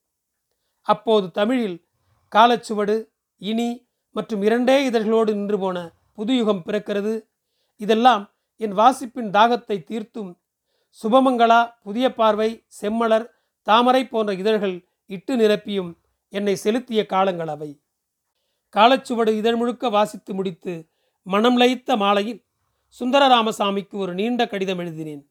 [0.87, 1.77] அப்போது தமிழில்
[2.31, 2.95] காலச்சுவடு
[3.41, 3.69] இனி
[4.15, 5.77] மற்றும் இரண்டே இதழ்களோடு நின்று போன
[6.17, 7.13] புதுயுகம் பிறக்கிறது.
[7.81, 8.23] இதெல்லாம்
[8.61, 10.31] என் வாசிப்பின் தாகத்தை தீர்த்தும்
[10.99, 12.49] சுபமங்களா புதிய பார்வை
[12.81, 13.25] செம்மலர்
[13.67, 15.91] தாமரை போன்ற இதழ்கள் இட்டு நிரப்பியும்
[16.33, 17.81] என்னை செலுத்திய காலங்கள் அவை.
[18.75, 20.73] காலச்சுவடு இதழ் முழுக்க வாசித்து முடித்து
[21.21, 22.41] மனம் லயித்த மாலையில்
[22.87, 25.23] சுந்தர ராமசாமிக்கு ஒரு நீண்ட கடிதம் எழுதினேன்.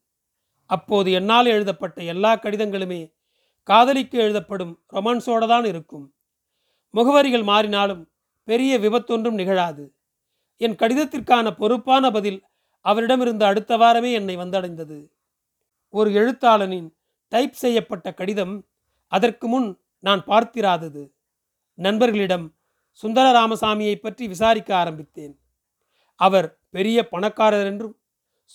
[0.69, 3.01] அப்போது என்னால் எழுதப்பட்ட எல்லா கடிதங்களுமே
[3.63, 6.05] காதலிக்கு எழுதப்படும் ரொமான்ஸோடு தான் இருக்கும்.
[6.93, 8.03] முகவரிகள் மாறினாலும்
[8.47, 9.83] பெரிய விபத்தொன்றும் நிகழாது.
[10.63, 12.39] என் கடிதத்திற்கான பொறுப்பான பதில்
[12.85, 14.97] அவரிடமிருந்து அடுத்த வாரமே என்னை வந்தடைந்தது.
[15.93, 16.89] ஒரு எழுத்தாளனின்
[17.31, 18.55] டைப் செய்யப்பட்ட கடிதம்
[19.11, 19.69] அதற்கு முன்
[20.03, 21.03] நான் பார்த்திராதது.
[21.77, 22.45] நண்பர்களிடம்
[23.03, 25.33] சுந்தர ராமசாமியை பற்றி விசாரிக்க ஆரம்பித்தேன்.
[26.19, 27.95] அவர் பெரிய பணக்காரர் என்றும்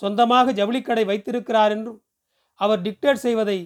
[0.03, 1.99] சொந்தமாக ஜவுளிக்கடை வைத்திருக்கிறார் என்றும்
[2.61, 3.59] அவர் டிக்டேட் செய்வதை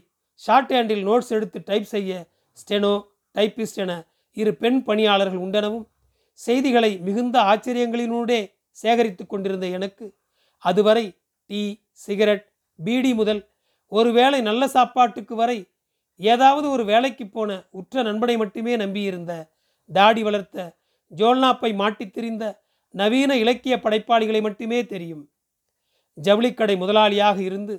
[0.42, 2.12] ஷார்ட் ஹேண்டில் நோட்ஸ் எடுத்து டைப் செய்ய
[2.58, 2.94] ஸ்டெனோ
[3.34, 3.92] டைப்பிஸ்ட் என
[4.36, 5.86] இரு பெண் பணியாளர்கள் உண்டெனவும்
[6.34, 8.40] செய்திகளை மிகுந்த ஆச்சரியங்களினூடே
[8.70, 10.06] சேகரித்து கொண்டிருந்த எனக்கு
[10.58, 11.04] அதுவரை
[11.46, 12.46] டீ சிகரெட்
[12.78, 13.42] பீடி முதல்
[13.88, 15.58] ஒருவேளை நல்ல சாப்பாட்டுக்கு வரை
[16.20, 19.32] ஏதாவது ஒரு வேலைக்கு போன உற்ற நண்பனை மட்டுமே நம்பியிருந்த
[19.90, 20.76] தாடி வளர்த்த
[21.12, 22.44] ஜோல்னாப்பை மாட்டித் திரிந்த
[22.94, 25.28] நவீன இலக்கிய படைப்பாளிகளை மட்டுமே தெரியும்.
[26.18, 27.74] ஜவுளிக்கடை முதலாளியாக இருந்து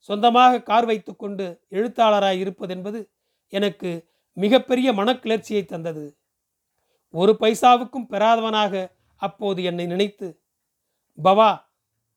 [0.00, 3.00] சொந்தமாக கார் வைத்துக்கொண்டு எழுத்தாளராய் இருப்பதென்பது
[3.52, 3.90] எனக்கு
[4.36, 6.16] மிகப்பெரிய மனக்கிளர்ச்சியை தந்தது.
[7.14, 8.74] ஒரு பைசாவுக்கும் பெறாதவனாக
[9.16, 10.40] அப்போது என்னை நினைத்து
[11.18, 11.50] பவா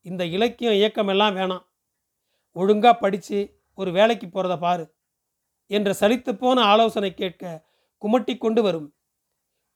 [0.02, 1.64] இந்த இலக்கியம் இயக்கமெல்லாம் வேணாம்.
[2.52, 3.38] ஒழுங்காக படித்து
[3.74, 4.84] ஒரு வேலைக்கு போகிறத பாரு
[5.66, 7.64] என்ற சலித்து போன ஆலோசனை கேட்க
[8.02, 8.88] குமட்டி கொண்டு வரும்.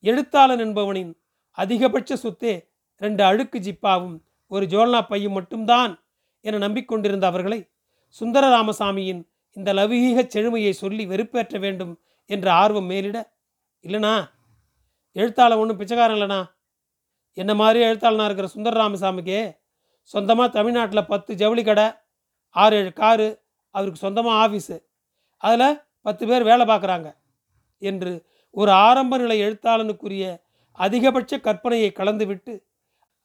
[0.05, 1.13] எழுத்தாளன் என்பவனின்
[1.59, 2.55] அதிகபட்ச சொத்தே
[2.97, 5.93] ரெண்டு அழுக்கு ஜிப்பாவும் ஒரு ஜோல்னா பையும் மட்டும்தான்
[6.41, 7.71] என நம்பிக்கொண்டிருந்த அவர்களை
[8.09, 9.23] சுந்தர ராமசாமியின்
[9.57, 11.95] இந்த லவீக செழுமையை சொல்லி வெறுப்பேற்ற வேண்டும்
[12.31, 13.19] என்ற ஆர்வம் மேலிட
[13.85, 14.15] இல்லைனா
[15.17, 16.41] எழுத்தாளன் ஒன்றும் பிச்சைக்காரன் இல்லைண்ணா.
[17.35, 19.41] என்ன மாதிரி எழுத்தாளனாக இருக்கிற சுந்தர ராமசாமிக்கே
[20.05, 21.87] சொந்தமாக தமிழ்நாட்டில் பத்து ஜவுளி கடை
[22.55, 23.29] ஆறு ஏழு காரு
[23.75, 24.77] அவருக்கு சொந்தமாக ஆஃபீஸு
[25.43, 27.09] அதில் பத்து பேர் வேலை பார்க்குறாங்க
[27.83, 28.13] என்று
[28.51, 30.25] ஒரு ஆரம்ப நிலை எழுத்தாளனுக்குரிய
[30.79, 32.55] அதிகபட்ச கற்பனையை கலந்துவிட்டு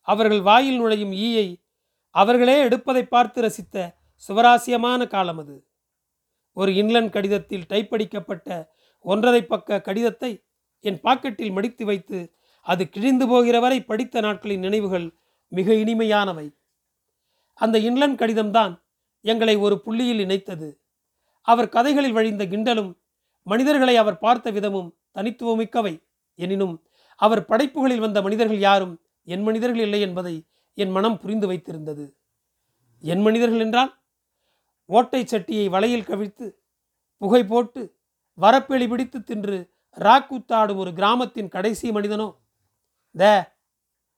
[0.08, 1.46] அவர்கள் வாயில் நுழையும் ஈயை
[2.14, 3.76] அவர்களே எடுப்பதை பார்த்து ரசித்த
[4.28, 5.56] சுவராசியமான காலம் அது.
[6.56, 8.48] ஒரு இன்லன் கடிதத்தில் டைப்படிக்கப்பட்ட
[9.04, 10.32] ஒன்றரை பக்க கடிதத்தை
[10.84, 12.18] என் பாக்கெட்டில் மடித்து வைத்து
[12.60, 15.06] அது கிழிந்து போகிற வரை படித்த நாட்களின் நினைவுகள்
[15.48, 16.46] மிக இனிமையானவை.
[17.54, 18.74] அந்த இன்லன் கடிதம்தான்
[19.20, 20.68] எங்களை ஒரு புள்ளியில் இணைத்தது.
[21.40, 22.90] அவர் கதைகளில் வழிந்த கிண்டலும்
[23.42, 25.94] மனிதர்களை அவர் பார்த்த விதமும் தனித்துவமிக்கவை.
[26.34, 26.74] எனினும்
[27.16, 28.94] அவர் படைப்புகளில் வந்த மனிதர்கள் யாரும்
[29.28, 32.04] என் மனிதர்கள் இல்லை என்பதை என் மனம் புரிந்து வைத்திருந்தது.
[33.04, 33.92] என் மனிதர்கள் என்றால்
[34.86, 36.46] ஓட்டை சட்டியை வலையில் கவிழ்த்து
[37.16, 37.82] புகை போட்டு
[38.38, 39.58] வரப்பெளி பிடித்து தின்று
[39.96, 42.34] ராக்கூத்தாடும் ஒரு கிராமத்தின் கடைசி மனிதனோ?
[43.18, 43.44] தே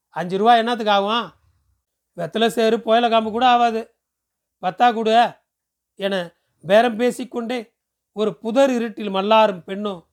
[0.09, 1.31] அஞ்சு ரூபா என்னத்துக்கு ஆகும்?
[2.17, 3.95] வெத்தலை சேரு புயல காம்பு கூட ஆகாது.
[4.61, 5.41] பத்தா கூட
[5.95, 7.73] என பேரம் பேசிக்கொண்டே
[8.11, 10.05] ஒரு புதர் இருட்டில் மல்லாரும் பெண்ணோ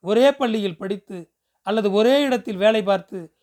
[0.00, 1.18] ஒரே பள்ளியில் படித்து
[1.62, 3.34] அல்லது ஒரே இடத்தில் வேலை பார்த்து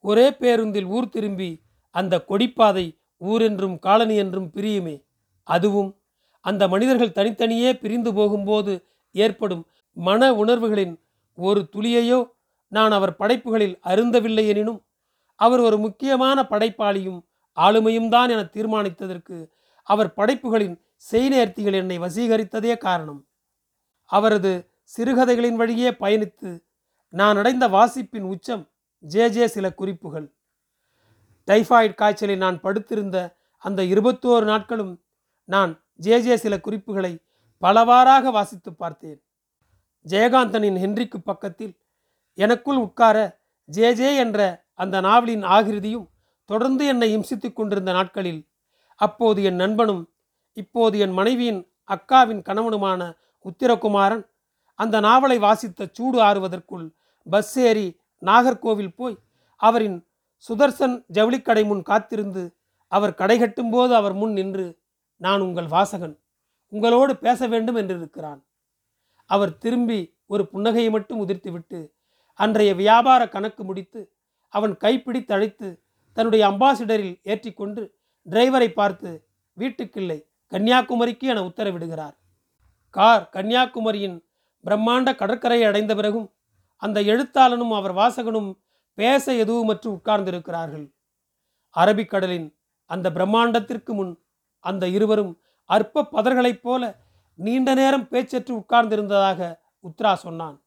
[0.00, 2.86] ஒரே பேருந்தில் ஊர் திரும்பி அந்த கொடிப்பாதை
[3.20, 5.04] ஊரென்றும் காலனி என்றும் பிரியுமே.
[5.42, 6.00] அதுவும்
[6.40, 10.94] அந்த மனிதர்கள் தனித்தனியே பிரிந்து போகும்போது ஏற்படும் மன உணர்வுகளின்
[11.38, 12.20] ஒரு துளியையோ
[12.68, 14.80] நான் அவர் படைப்புகளில் அருந்தவில்லை எனினும்
[15.34, 17.20] அவர் ஒரு முக்கியமான படைப்பாளியும்
[17.56, 19.36] ஆளுமையும் தான் என தீர்மானித்ததற்கு
[19.82, 20.76] அவர் படைப்புகளின்
[21.12, 23.20] செய்நேர்த்திகள் என்னை வசீகரித்ததே காரணம்.
[24.10, 24.52] அவரது
[24.96, 26.50] சிறுகதைகளின் வழியே பயணித்து
[27.08, 28.64] நான் அடைந்த வாசிப்பின் உச்சம்
[29.04, 30.26] ஜே ஜே சில குறிப்புகள்.
[31.48, 35.02] டைஃபாய்டு காய்ச்சலில் நான் படுத்திருந்த அந்த இருபத்தோரு நாட்களும்
[35.48, 37.12] நான் ஜே ஜே சில குறிப்புகளை
[37.58, 39.20] பலவாறாக வாசித்து பார்த்தேன்.
[40.08, 41.74] ஜெயகாந்தனின் ஹென்றிக்கு பக்கத்தில்
[42.38, 43.16] எனக்குள் உட்கார
[43.68, 46.06] ஜே ஜே என்ற அந்த நாவலின் ஆகிருதியும்
[46.44, 48.48] தொடர்ந்து என்னை இம்சித்துக் கொண்டிருந்த நாட்களில்
[49.00, 50.02] அப்போது என் நண்பனும்
[50.52, 53.00] இப்போது என் மனைவியின் அக்காவின் கணவனுமான
[53.44, 54.24] உத்திரகுமாரன்
[54.78, 56.86] அந்த நாவலை வாசித்த சூடு ஆறுவதற்குள்
[57.30, 59.16] பஸ் ஏறி நாகர்கோவில் போய்
[59.56, 60.06] அவரின்
[60.48, 62.56] சுதர்சன் ஜவுளிக்கடை முன் காத்திருந்து
[62.92, 64.66] அவர் கடை கட்டும்போது அவர் முன் நின்று
[65.16, 66.16] நான் உங்கள் வாசகன்.
[66.68, 68.40] உங்களோடு பேச வேண்டும் என்றிருக்கிறான்.
[69.24, 71.92] அவர் திரும்பி ஒரு புன்னகையை மட்டும் உதிர்த்துவிட்டு
[72.34, 74.00] அன்றைய வியாபார கணக்கு முடித்து
[74.48, 75.68] அவன் கைப்பிடித்து அழைத்து
[76.12, 77.82] தன்னுடைய அம்பாசிடரில் ஏற்றிக்கொண்டு
[78.26, 79.10] டிரைவரை பார்த்து
[79.58, 80.18] வீட்டுக்கில்லை
[80.52, 82.16] கன்னியாகுமரிக்கு என உத்தரவிடுகிறார்.
[82.90, 84.18] கார் கன்னியாகுமரியின்
[84.64, 86.28] பிரம்மாண்ட கடற்கரையை அடைந்த பிறகும்
[86.76, 88.50] அந்த எழுத்தாளனும் அவர் வாசகனும்
[88.94, 90.86] பேச எதுவுமற்று உட்கார்ந்திருக்கிறார்கள்.
[91.76, 92.48] அரபிக்கடலின்
[92.90, 94.12] அந்த பிரம்மாண்டத்திற்கு முன்
[94.58, 95.32] அந்த இருவரும்
[95.64, 96.82] அற்ப பதர்களைப் போல
[97.34, 100.64] நீண்ட நேரம் பேச்சற்று உட்கார்ந்திருந்ததாக உத்ரா சொன்னான்.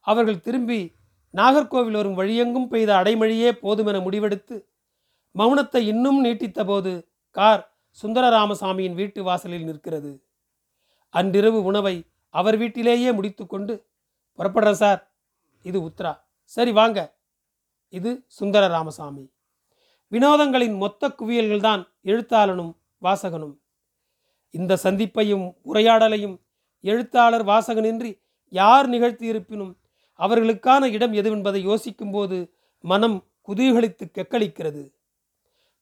[0.00, 0.94] அவர்கள் திரும்பி
[1.32, 4.68] நாகர்கோவில் வரும் வழியெங்கும் பெய்த அடைமழியே போதுமென முடிவெடுத்து
[5.34, 10.26] மௌனத்தை இன்னும் நீட்டித்தபோது கார் சுந்தரராமசாமியின் வீட்டு வாசலில் நிற்கிறது.
[11.08, 13.86] அன்றிரவு உணவை அவர் வீட்டிலேயே முடித்துக்கொண்டு
[14.38, 15.14] புறப்படுறேன் சார்.
[15.62, 16.20] இது உத்ரா.
[16.42, 17.18] சரி வாங்க.
[17.88, 19.32] இது சுந்தர ராமசாமி
[20.12, 23.59] வினோதங்களின் மொத்த குவியல்கள்தான் எழுத்தாளனும் வாசகனும்.
[24.50, 26.36] இந்த சந்திப்பையும் உரையாடலையும்
[26.80, 29.72] எழுத்தாளர் வாசகனின்றி யார் நிகழ்த்தியிருப்பினும்
[30.18, 34.92] அவர்களுக்கான இடம் எதுவென்பதை யோசிக்கும்போது மனம் குதூகலித்து கெக்களிக்கிறது.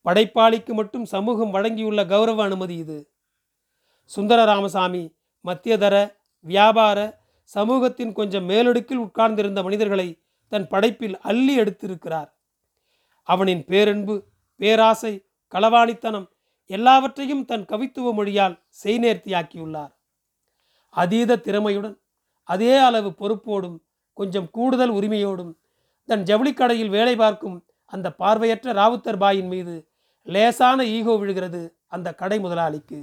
[0.05, 3.11] படைப்பாளிக்கு மட்டும் சமூகம் வழங்கியுள்ள கௌரவ அனுமதி இது.
[4.05, 12.31] சுந்தர ராமசாமி மத்தியதர வியாபார சமூகத்தின் கொஞ்சம் மேலடுக்கில் உட்கார்ந்திருந்த மனிதர்களை தன் படைப்பில் அள்ளி எடுத்திருக்கிறார்.
[13.23, 14.25] அவனின் பேரன்பு
[14.57, 16.29] பேராசை களவாணித்தனம்
[16.71, 19.93] எல்லாவற்றையும் தன் கவித்துவ மொழியால் செய்நேர்த்தியாக்கியுள்ளார்.
[20.95, 21.97] அதீத திறமையுடன்
[22.49, 23.79] அதே அளவு பொறுப்போடும்
[24.19, 25.53] கொஞ்சம் கூடுதல் உரிமையோடும்
[26.09, 27.57] தன் ஜவுளிக்கடையில் வேலை பார்க்கும்
[27.93, 29.75] அந்த பார்வையற்ற ராவுத்தர் பாயின் மீது
[30.27, 33.01] லேசான ஈகோ விழுகிறது அந்த கடை முதலாளிக்கு.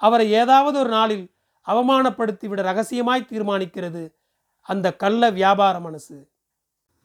[0.00, 1.24] அவரை ஏதாவது ஒரு நாளில்
[1.66, 4.02] அவமானப்படுத்திவிட ரகசியமாய் தீர்மானிக்கிறது
[4.68, 6.16] அந்த கள்ள வியாபார மனசு.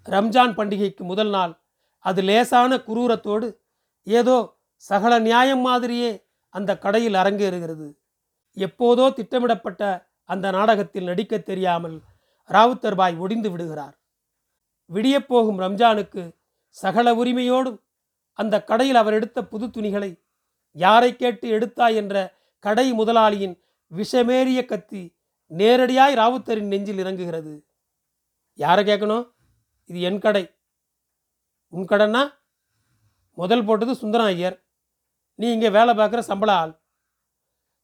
[0.06, 1.54] ரம்ஜான் பண்டிகைக்கு முதல் நாள்
[2.06, 3.48] அது லேசான குரூரத்தோடு
[4.08, 4.38] ஏதோ
[4.84, 7.98] சகல நியாயம் மாதிரியே அந்த கடையில் அரங்கேறுகிறது.
[8.58, 12.02] எப்போதோ திட்டமிடப்பட்ட அந்த நாடகத்தில் நடிக்க தெரியாமல்
[12.50, 14.00] ராவுத்தர் பாய் ஒடிந்து விடுகிறார்.
[14.94, 16.36] விடியப்போகும் ரம்ஜானுக்கு
[16.70, 17.78] சகல உரிமையோடும்
[18.34, 20.22] அந்த கடையில் அவர் எடுத்த புது துணிகளை
[20.72, 23.62] யாரை கேட்டு எடுத்தாய் என்ற கடை முதலாளியின்
[23.96, 25.16] விஷமேறிய கத்தி
[25.50, 27.64] நேரடியாய் ராவுத்தரின் நெஞ்சில் இறங்குகிறது.
[28.54, 29.32] யாரை கேட்கணும்?
[29.86, 30.56] இது என் கடை.
[31.70, 32.34] உன் கடைன்னா?
[33.32, 34.63] முதல் போட்டது சுந்தரம் ஐயர்.
[35.44, 36.74] நீ இங்கே வேலை பார்க்குற சம்பள ஆள்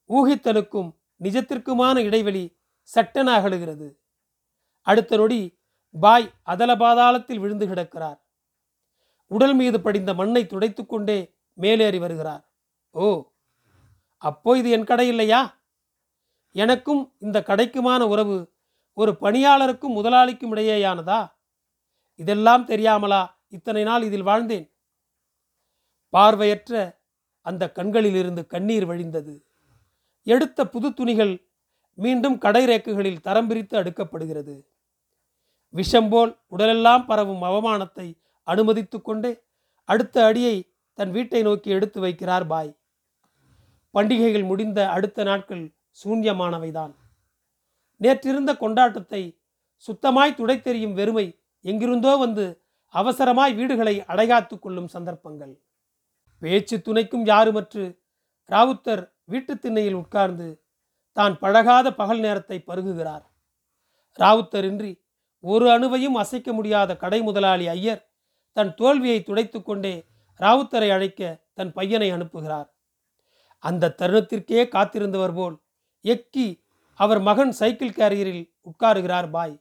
[0.09, 0.89] ஊகித்தலுக்கும்
[1.21, 2.43] நிஜத்திற்குமான இடைவெளி
[2.89, 3.87] சட்டென அகழுகிறது
[4.87, 5.39] அடுத்த நொடி
[5.95, 8.19] பாய் அதல பாதாளத்தில் விழுந்து கிடக்கிறார்.
[9.27, 12.43] உடல் மீது படிந்த மண்ணை துடைத்து கொண்டே மேலேறி வருகிறார்.
[12.95, 13.05] ஓ
[14.17, 15.41] அப்போ இது என் கடை இல்லையா?
[16.51, 18.37] எனக்கும் இந்த கடைக்குமான உறவு
[18.93, 21.19] ஒரு பணியாளருக்கும் முதலாளிக்கும் இடையேயானதா?
[22.15, 24.65] இதெல்லாம் தெரியாமலா இத்தனை நாள் இதில் வாழ்ந்தேன்?
[26.13, 26.98] பார்வையற்ற
[27.41, 29.43] அந்த கண்களிலிருந்து கண்ணீர் வழிந்தது.
[30.23, 31.33] எடுத்த புது துணிகள்
[31.93, 34.65] மீண்டும் கடை ரேக்குகளில் தரம் பிரித்து அடுக்கப்படுகிறது.
[35.69, 38.07] விஷம் போல் உடலெல்லாம் பரவும் அவமானத்தை
[38.43, 39.31] அனுமதித்து கொண்டே
[39.89, 40.55] அடுத்த அடியை
[40.93, 42.71] தன் வீட்டை நோக்கி எடுத்து வைக்கிறார் பாய்.
[43.91, 45.63] பண்டிகைகள் முடிந்த அடுத்த நாட்கள்
[46.03, 46.93] சூன்யமானவைதான்.
[48.01, 49.21] நேற்றிருந்த கொண்டாட்டத்தை
[49.87, 52.45] சுத்தமாய் துடைத்தெறியும் வெறுமை எங்கிருந்தோ வந்து
[52.93, 55.53] அவசரமாய் வீடுகளை அடைகாத்து கொள்ளும் சந்தர்ப்பங்கள்.
[56.41, 57.85] பேச்சு துணைக்கும் யாருமற்று?
[58.49, 60.47] ராவுத்தர் வீட்டு திண்ணையில் உட்கார்ந்து
[61.17, 63.25] தான் பழகாத பகல் நேரத்தை பருகுகிறார்.
[64.19, 64.91] ராவுத்தர் இன்றி
[65.43, 68.01] ஒரு அணுவையும் அசைக்க முடியாத கடை முதலாளி ஐயர்
[68.57, 69.95] தன் தோல்வியை துடைத்து கொண்டே
[70.39, 71.21] ராவுத்தரை அழைக்க
[71.53, 72.67] தன் பையனை அனுப்புகிறார்.
[73.63, 75.55] அந்த தருணத்திற்கே காத்திருந்தவர் போல்
[76.05, 76.47] எக்கி
[76.99, 79.55] அவர் மகன் சைக்கிள் கேரியரில் உட்காருகிறார் பாய்.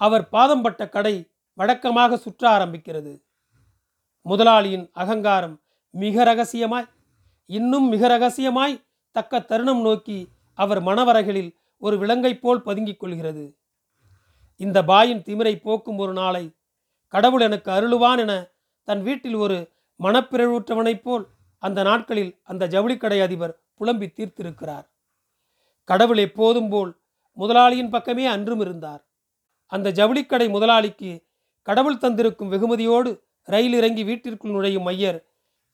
[0.00, 1.14] அவர் பாதம் பட்ட கடை
[1.58, 3.12] வழக்கமாக சுற்ற ஆரம்பிக்கிறது.
[4.22, 6.88] முதலாளியின் அகங்காரம் மிக ரகசியமாய்
[7.46, 13.56] இன்னும் மிக ரகசியமாய் தக்க தருணம் நோக்கி அவர் மனவரைகளில் ஒரு விலங்கைப் போல் பதுங்கிக் கொள்கிறது.
[14.56, 16.56] இந்த பாயின் திமிரை போக்கும் ஒரு நாளை
[17.06, 18.52] கடவுள் எனக்கு அருளுவான் என
[18.84, 21.28] தன் வீட்டில் ஒரு மனப்பிறழ்வுற்றவனைப் போல்
[21.58, 24.86] அந்த நாட்களில் அந்த ஜவுளிக்கடை அதிபர் புலம்பி தீர்த்திருக்கிறார்.
[25.84, 27.00] கடவுள் எப்போதும் போல்
[27.32, 29.02] முதலாளியின் பக்கமே அன்றும் இருந்தார்
[29.66, 31.10] அந்த ஜவுளிக்கடை முதலாளிக்கு
[31.62, 33.10] கடவுள் தந்திருக்கும் வெகுமதியோடு
[33.48, 35.24] ரயில் இறங்கி வீட்டிற்குள் நுழையும் ஐயர்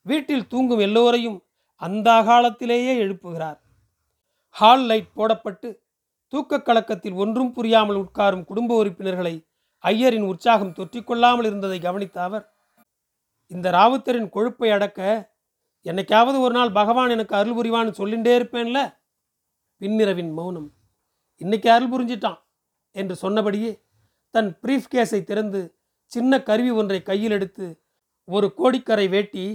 [0.01, 3.59] வீட்டில் தூங்கும் எல்லோரையும் அந்த காலத்திலேயே எழுப்புகிறார்.
[4.49, 5.83] ஹால் லைட் போடப்பட்டு
[6.33, 9.47] தூக்கக் கலக்கத்தில் ஒன்றும் புரியாமல் உட்காரும் குடும்ப உறுப்பினர்களை
[9.83, 12.53] ஐயரின் உற்சாகம் தொற்றிக்கொள்ளாமல் இருந்ததை கவனித்த அவர்
[13.47, 15.33] இந்த ராவுத்தரின் கொழுப்பை அடக்க
[15.83, 18.79] என்னைக்காவது ஒரு நாள் பகவான் எனக்கு அருள் புரிவான்னு சொல்லிகிட்டே இருப்பேன்ல?
[19.81, 20.73] பின்னிரவின் மௌனம்
[21.35, 22.39] இன்னைக்கு அருள் புரிஞ்சிட்டான்
[22.91, 23.81] என்று சொன்னபடியே
[24.31, 25.74] தன் ப்ரீஃப் கேஸை திறந்து
[26.11, 27.65] சின்ன கருவி ஒன்றை கையில் எடுத்து
[28.27, 29.45] ஒரு கோடிக்கரை வேட்டி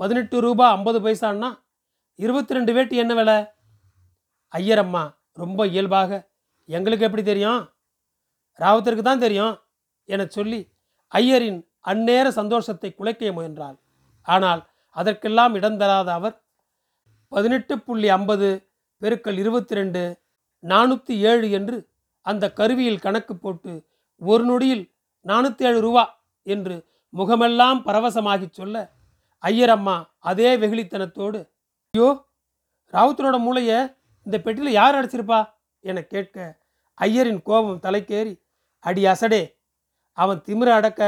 [0.00, 1.50] பதினெட்டு ரூபா ஐம்பது பைசான்னா
[2.18, 3.36] இருபத்தி ரெண்டு வேட்டி என்ன விலை?
[4.52, 6.10] ஐயரம்மா ரொம்ப இயல்பாக.
[6.68, 7.62] எங்களுக்கு எப்படி தெரியும்?
[8.58, 9.54] ராவுத்தருக்கு தான் தெரியும்
[10.08, 10.60] என சொல்லி
[11.12, 13.76] ஐயரின் அந்நேர சந்தோஷத்தை குலைக்க முயன்றாள்.
[14.28, 14.62] ஆனால்
[14.96, 16.36] அதற்கெல்லாம் இடம் தராத அவர்
[17.32, 18.48] பதினெட்டு புள்ளி ஐம்பது
[19.02, 20.02] பெருக்கள் இருபத்தி ரெண்டு
[20.64, 21.78] நானூற்றி ஏழு என்று
[22.26, 23.72] அந்த கருவியில் கணக்கு போட்டு
[24.20, 24.84] ஒரு நொடியில்
[25.24, 28.92] நானூற்றி ஏழு ரூபா என்று முகமெல்லாம் பரவசமாகி சொல்ல
[29.42, 31.48] ஐயரம்மா அதே வெகுளித்தனத்தோடு
[31.94, 32.26] ஐயோ
[32.92, 35.48] ராவுத்தரோட மூளையை இந்த பெட்டியில் யார் அடிச்சிருப்பா?
[35.80, 36.58] என கேட்க
[37.00, 38.40] ஐயரின் கோபம் தலைக்கேறி
[38.78, 39.56] அடி அசடே
[40.12, 41.02] அவன் திமிர அடக்க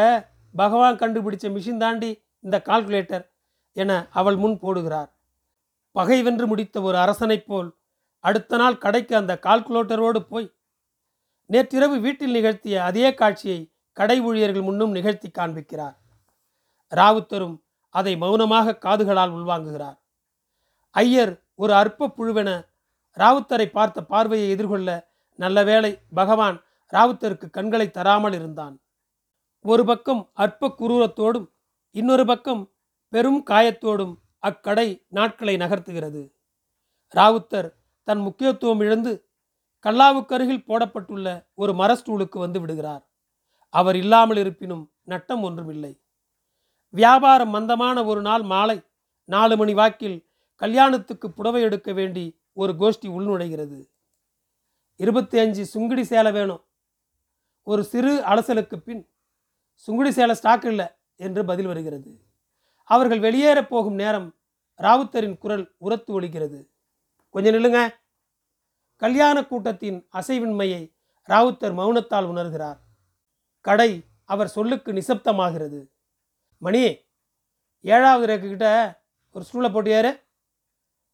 [0.54, 3.24] பகவான் கண்டுபிடிச்ச மிஷின் தாண்டி இந்த கால்குலேட்டர்
[3.72, 5.06] என அவள் முன் போடுகிறார்.
[5.92, 7.76] பகை வென்று முடித்த ஒரு அரசனைப் போல்
[8.20, 10.54] அடுத்த நாள் கடைக்கு அந்த கால்குலேட்டரோடு போய்
[11.46, 15.96] நேற்றிரவு வீட்டில் நிகழ்த்திய அதே காட்சியை கடை ஊழியர்கள் முன்னும் நிகழ்த்தி காண்பிக்கிறார்.
[16.92, 17.56] ராவுத்தரும்
[17.94, 19.98] அதை மௌனமாக காதுகளால் உள்வாங்குகிறார்.
[20.90, 22.50] ஐயர் ஒரு அற்ப புழுவென
[23.16, 24.88] ராவுத்தரை பார்த்த பார்வையை எதிர்கொள்ள
[25.38, 26.56] நல்ல வேளை பகவான்
[26.92, 28.74] ராவுத்தருக்கு கண்களை தராமல் இருந்தான்.
[29.64, 31.48] ஒரு பக்கம் அற்ப குரூரத்தோடும்
[31.90, 32.62] இன்னொரு பக்கம்
[33.12, 36.22] பெரும் காயத்தோடும் அக்கடை நாட்களை நகர்த்துகிறது.
[37.14, 37.68] ராவுத்தர்
[38.08, 39.12] தன் முக்கியத்துவம் இழந்து
[39.84, 43.02] கல்லாவுக்கருகில் போடப்பட்டுள்ள ஒரு மரஸ்டூலுக்கு வந்து விடுகிறார்.
[43.68, 46.00] அவர் இல்லாமல் இருப்பினும் நட்டம் ஒன்றுமில்லை
[46.88, 48.80] வியாபாரம் மந்தமான ஒரு நாள் மாலை
[49.24, 53.78] நாலு மணி வாக்கில் கல்யாணத்துக்கு புடவை எடுக்க வேண்டி ஒரு கோஷ்டி உள்நுழைகிறது.
[54.96, 56.64] இருபத்தி அஞ்சு சுங்குடி சேலை வேணும்.
[57.62, 59.08] ஒரு சிறு அலசலுக்கு பின்
[59.86, 62.24] சுங்குடி சேலை ஸ்டாக் இல்லை என்று பதில் வருகிறது.
[62.84, 64.34] அவர்கள் வெளியேறப் போகும் நேரம்
[64.78, 66.68] ராவுத்தரின் குரல் உரத்து ஒழிக்கிறது
[67.30, 67.88] கொஞ்சம் நில்லுங்க.
[68.96, 70.82] கல்யாண கூட்டத்தின் அசைவின்மையை
[71.28, 72.78] ராவுத்தர் மௌனத்தால் உணர்கிறார்.
[73.68, 73.90] கடை
[74.32, 75.80] அவர் சொல்லுக்கு நிசப்தமாகிறது.
[76.62, 76.82] மணி
[77.94, 78.68] ஏழாவது ரேக்குகிட்ட
[79.34, 80.12] ஒரு ஸ்டூலை போட்டு ஏறு.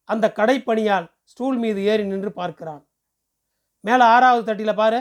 [0.09, 2.81] அந்த கடை பணியால் ஸ்டூல் மீது ஏறி நின்று பார்க்கிறான்.
[3.85, 4.99] மேலே ஆறாவது தட்டியில் பாரு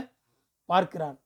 [0.68, 1.16] பார்க்கிறான்.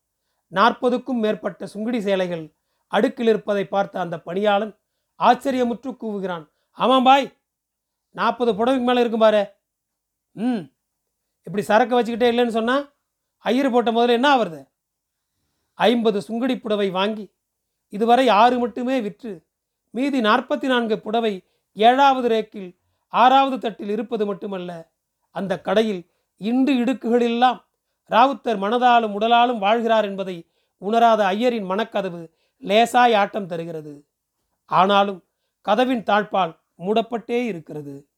[0.53, 2.45] நாற்பதுக்கும் மேற்பட்ட சுங்குடி சேலைகள்
[2.93, 4.73] அடுக்கில் இருப்பதை பார்த்த அந்த பணியாளன்
[5.21, 6.45] ஆச்சரியமுற்று கூவுகிறான்.
[6.79, 7.27] ஆமாம் பாய்
[8.17, 9.43] நாற்பது புடவைக்கு மேலே இருக்கும் பாரு.
[10.37, 10.63] ம்
[11.47, 12.85] இப்படி சரக்கு வச்சுக்கிட்டே இல்லைன்னு சொன்னால்
[13.45, 14.61] ஐயர் போட்ட முதல்ல என்ன ஆகுறது
[15.79, 17.33] ஐம்பது சுங்குடி புடவை வாங்கி
[17.89, 19.47] இதுவரை ஆறு மட்டுமே விற்று
[19.91, 22.77] மீதி நாற்பத்தி நான்கு புடவை ஏழாவது ரேக்கில்
[23.09, 24.91] ஆறாவது தட்டில் இருப்பது மட்டுமல்ல
[25.31, 26.11] அந்த கடையில்
[26.41, 27.65] இண்டு இடுக்குகளெல்லாம்
[28.11, 34.07] ராவுத்தர் மனதாலும் உடலாலும் வாழ்கிறார் என்பதை உணராத ஐயரின் மனக்கதவு லேசாய் ஆட்டம் தருகிறது.
[34.65, 35.25] ஆனாலும்
[35.61, 38.09] கதவின் தாழ்பால் மூடப்பட்டே இருக்கிறது.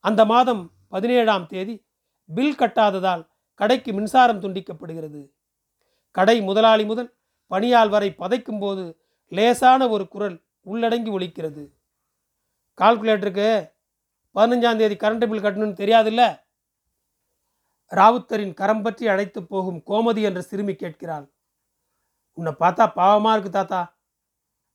[0.00, 1.84] அந்த மாதம் பதினேழாம் தேதி
[2.34, 5.35] பில் கட்டாததால் கடைக்கு மின்சாரம் துண்டிக்கப்படுகிறது.
[6.16, 7.10] கடை முதலாளி முதல்
[7.50, 8.84] பணியால் வரை பதைக்கும் போது
[9.32, 10.36] லேசான ஒரு குரல்
[10.70, 11.64] உள்ளடங்கி ஒழிக்கிறது
[12.78, 13.48] கால்குலேட்டருக்கு
[14.36, 16.22] பதினஞ்சாம் தேதி கரண்ட் பில் கட்டணும்னு தெரியாதுல்ல?
[17.92, 21.26] ராவுத்தரின் கரம் பற்றி அழைத்து போகும் கோமதி என்ற சிறுமி கேட்கிறாள்.
[22.38, 23.80] உன்னை பார்த்தா பாவமாக இருக்கு தாத்தா.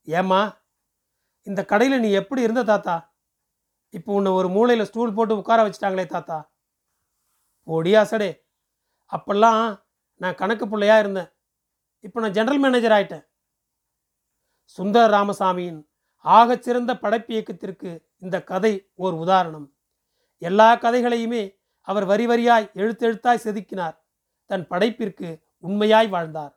[0.07, 0.41] ஏம்மா
[1.47, 2.95] இந்த கடையில் நீ எப்படி இருந்த தாத்தா?
[3.97, 6.37] இப்போ உன்னை ஒரு மூளையில் ஸ்டூல் போட்டு உட்கார வச்சுட்டாங்களே தாத்தா.
[7.67, 8.31] ஒடியாசடே
[9.13, 9.63] அப்பெல்லாம்
[10.21, 11.29] நான் கணக்கு பிள்ளையா இருந்தேன்.
[11.99, 13.25] இப்போ நான் ஜெனரல் மேனேஜர் ஆயிட்டேன்.
[14.63, 15.79] சுந்தர ராமசாமியின்
[16.25, 19.67] ஆகச்சிறந்த படைப்பியக்கத்திற்கு இந்த கதை ஓர் உதாரணம்.
[20.37, 21.43] எல்லா கதைகளையுமே
[21.87, 23.95] அவர் வரி வரியாய் எழுத்தெழுத்தாய் செதுக்கினார்.
[24.45, 26.53] தன் படைப்பிற்கு உண்மையாய் வாழ்ந்தார்.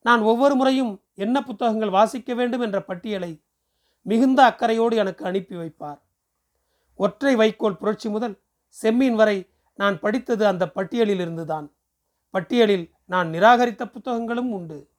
[0.00, 3.32] நான் ஒவ்வொரு முறையும் என்ன புத்தகங்கள் வாசிக்க வேண்டும் என்ற பட்டியலை
[4.02, 6.00] மிகுந்த அக்கறையோடு எனக்கு அனுப்பி வைப்பார்.
[6.94, 8.36] ஒற்றை வைக்கோல் புரட்சி முதல்
[8.82, 9.38] செம்மீன் வரை
[9.78, 11.66] நான் படித்தது அந்த பட்டியலில் இருந்துதான்.
[12.30, 14.90] பட்டியலில் நான் நிராகரித்த புத்தகங்களும் உண்டு.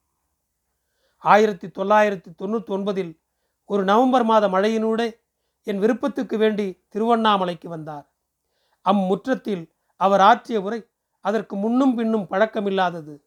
[1.17, 3.19] ஆயிரத்தி தொள்ளாயிரத்தி தொண்ணூற்றி ஒன்பதில்
[3.65, 5.19] ஒரு நவம்பர் மாத மழையினூடே
[5.63, 8.09] என் விருப்பத்துக்கு வேண்டி திருவண்ணாமலைக்கு வந்தார்.
[8.81, 10.83] அம்முற்றத்தில் அவர் ஆற்றிய உரை
[11.19, 13.21] அதற்கு முன்னும் பின்னும் பழக்கமில்லாதது.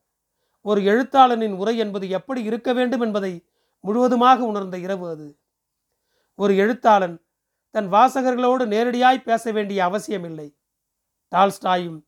[0.60, 3.46] ஒரு எழுத்தாளனின் உரை என்பது எப்படி இருக்க வேண்டும் என்பதை
[3.80, 5.38] முழுவதுமாக உணர்ந்த இரவு அது.
[6.34, 7.22] ஒரு எழுத்தாளன்
[7.70, 10.56] தன் வாசகர்களோடு நேரடியாய் பேச வேண்டிய அவசியமில்லை.
[11.32, 12.04] டால்ஸ்டாயும்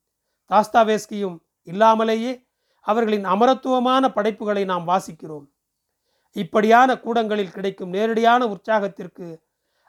[0.50, 2.32] தாஸ்தாவேஸ்கியும் இல்லாமலேயே
[2.86, 5.46] அவர்களின் அமரத்துவமான படைப்புகளை நாம் வாசிக்கிறோம்.
[6.36, 9.26] இப்படியான கூடங்களில் கிடைக்கும் நேரடியான உற்சாகத்திற்கு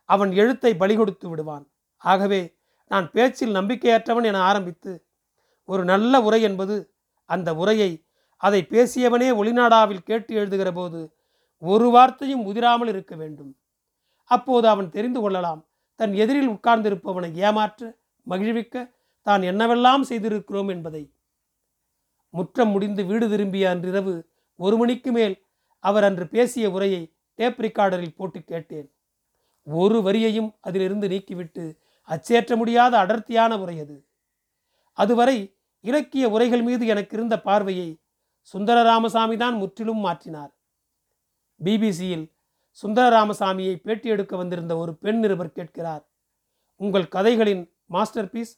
[0.10, 1.66] அவன் எழுத்தை பலி கொடுத்து விடுவான்.
[1.98, 2.42] ஆகவே
[2.88, 4.92] நான் பேச்சில் நம்பிக்கையற்றவன் என ஆரம்பித்து
[5.66, 6.76] ஒரு நல்ல உரை என்பது
[7.26, 7.92] அந்த உரையை
[8.38, 11.00] அதை பேசியவனே ஒளிநாடாவில் கேட்டு எழுதுகிற போது
[11.62, 13.52] ஒரு வார்த்தையும் உதிராமல் இருக்க வேண்டும்.
[14.32, 15.62] அப்போது அவன் தெரிந்து கொள்ளலாம்
[16.00, 17.92] தன் எதிரில் உட்கார்ந்திருப்பவனை ஏமாற்ற
[18.28, 18.86] மகிழ்விக்க
[19.22, 21.04] தான் என்னவெல்லாம் செய்திருக்கிறோம் என்பதை.
[22.38, 24.14] முற்றம் முடிந்து வீடு திரும்பிய அன்றிரவு
[24.60, 25.36] ஒரு மணிக்கு மேல்
[25.84, 27.02] அவர் அன்று பேசிய உரையை
[27.40, 28.88] டேப் ரிகார்டரில் போட்டு கேட்டேன்.
[29.68, 31.64] ஒரு வரியையும் அதிலிருந்து நீக்கிவிட்டு
[32.10, 33.98] அச்சேற்ற முடியாத அடர்த்தியான உரை அது.
[34.98, 35.38] அதுவரை
[35.84, 37.90] இலக்கிய உரைகள் மீது எனக்கு இருந்த பார்வையை
[38.54, 40.52] சுந்தர ராமசாமி தான் முற்றிலும் மாற்றினார்.
[41.60, 42.26] பிபிசியில்
[42.84, 46.04] சுந்தர ராமசாமியை பேட்டி எடுக்க வந்திருந்த ஒரு பெண் நிருபர் கேட்கிறார்
[46.82, 48.54] உங்கள் கதைகளின் மாஸ்டர் பீஸ்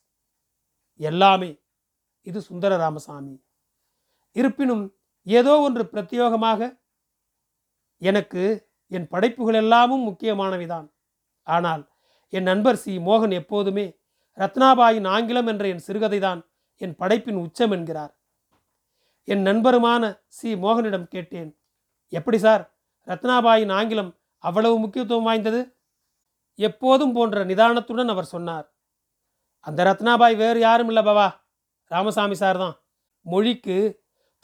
[0.99, 1.51] எல்லாமே.
[2.27, 3.35] இது சுந்தர ராமசாமி
[4.35, 4.83] இருப்பினும்
[5.27, 6.59] ஏதோ ஒன்று பிரத்யோகமாக
[8.01, 8.43] எனக்கு
[8.91, 10.87] என் படைப்புகள் எல்லாமும் முக்கியமானவைதான்.
[11.47, 11.83] ஆனால்
[12.33, 12.93] என் நண்பர் சி.
[12.99, 13.85] மோகன் எப்போதுமே
[14.37, 16.41] ரத்னாபாயின் ஆங்கிலம் என்ற என் சிறுகதை தான்
[16.81, 18.13] என் படைப்பின் உச்சம் என்கிறார்.
[19.27, 20.49] என் நண்பருமான சி.
[20.55, 21.49] மோகனிடம் கேட்டேன்
[22.13, 22.63] எப்படி சார்?
[23.07, 24.11] ரத்னாபாயின் ஆங்கிலம்
[24.43, 25.61] அவ்வளவு முக்கியத்துவம் வாய்ந்தது?
[26.59, 28.67] எப்போதும் போன்ற நிதானத்துடன் அவர் சொன்னார்.
[29.59, 31.27] அந்த ரத்னாபாய் வேறு யாரும் இல்லை பாபா
[31.91, 32.75] ராமசாமி சார் தான்
[33.25, 33.77] மொழிக்கு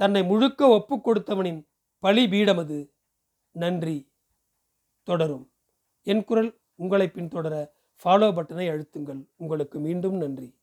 [0.04, 1.68] தன்னை முழுக்க ஒப்பு கொடுத்தவனின்
[2.00, 2.90] பழி பீடமது
[3.52, 4.12] நன்றி.
[5.04, 5.52] தொடரும்.
[6.04, 7.70] என் குரல் உங்களை பின்தொடர
[8.04, 9.28] ஃபாலோ பட்டனை அழுத்துங்கள்.
[9.36, 10.63] உங்களுக்கு மீண்டும் நன்றி.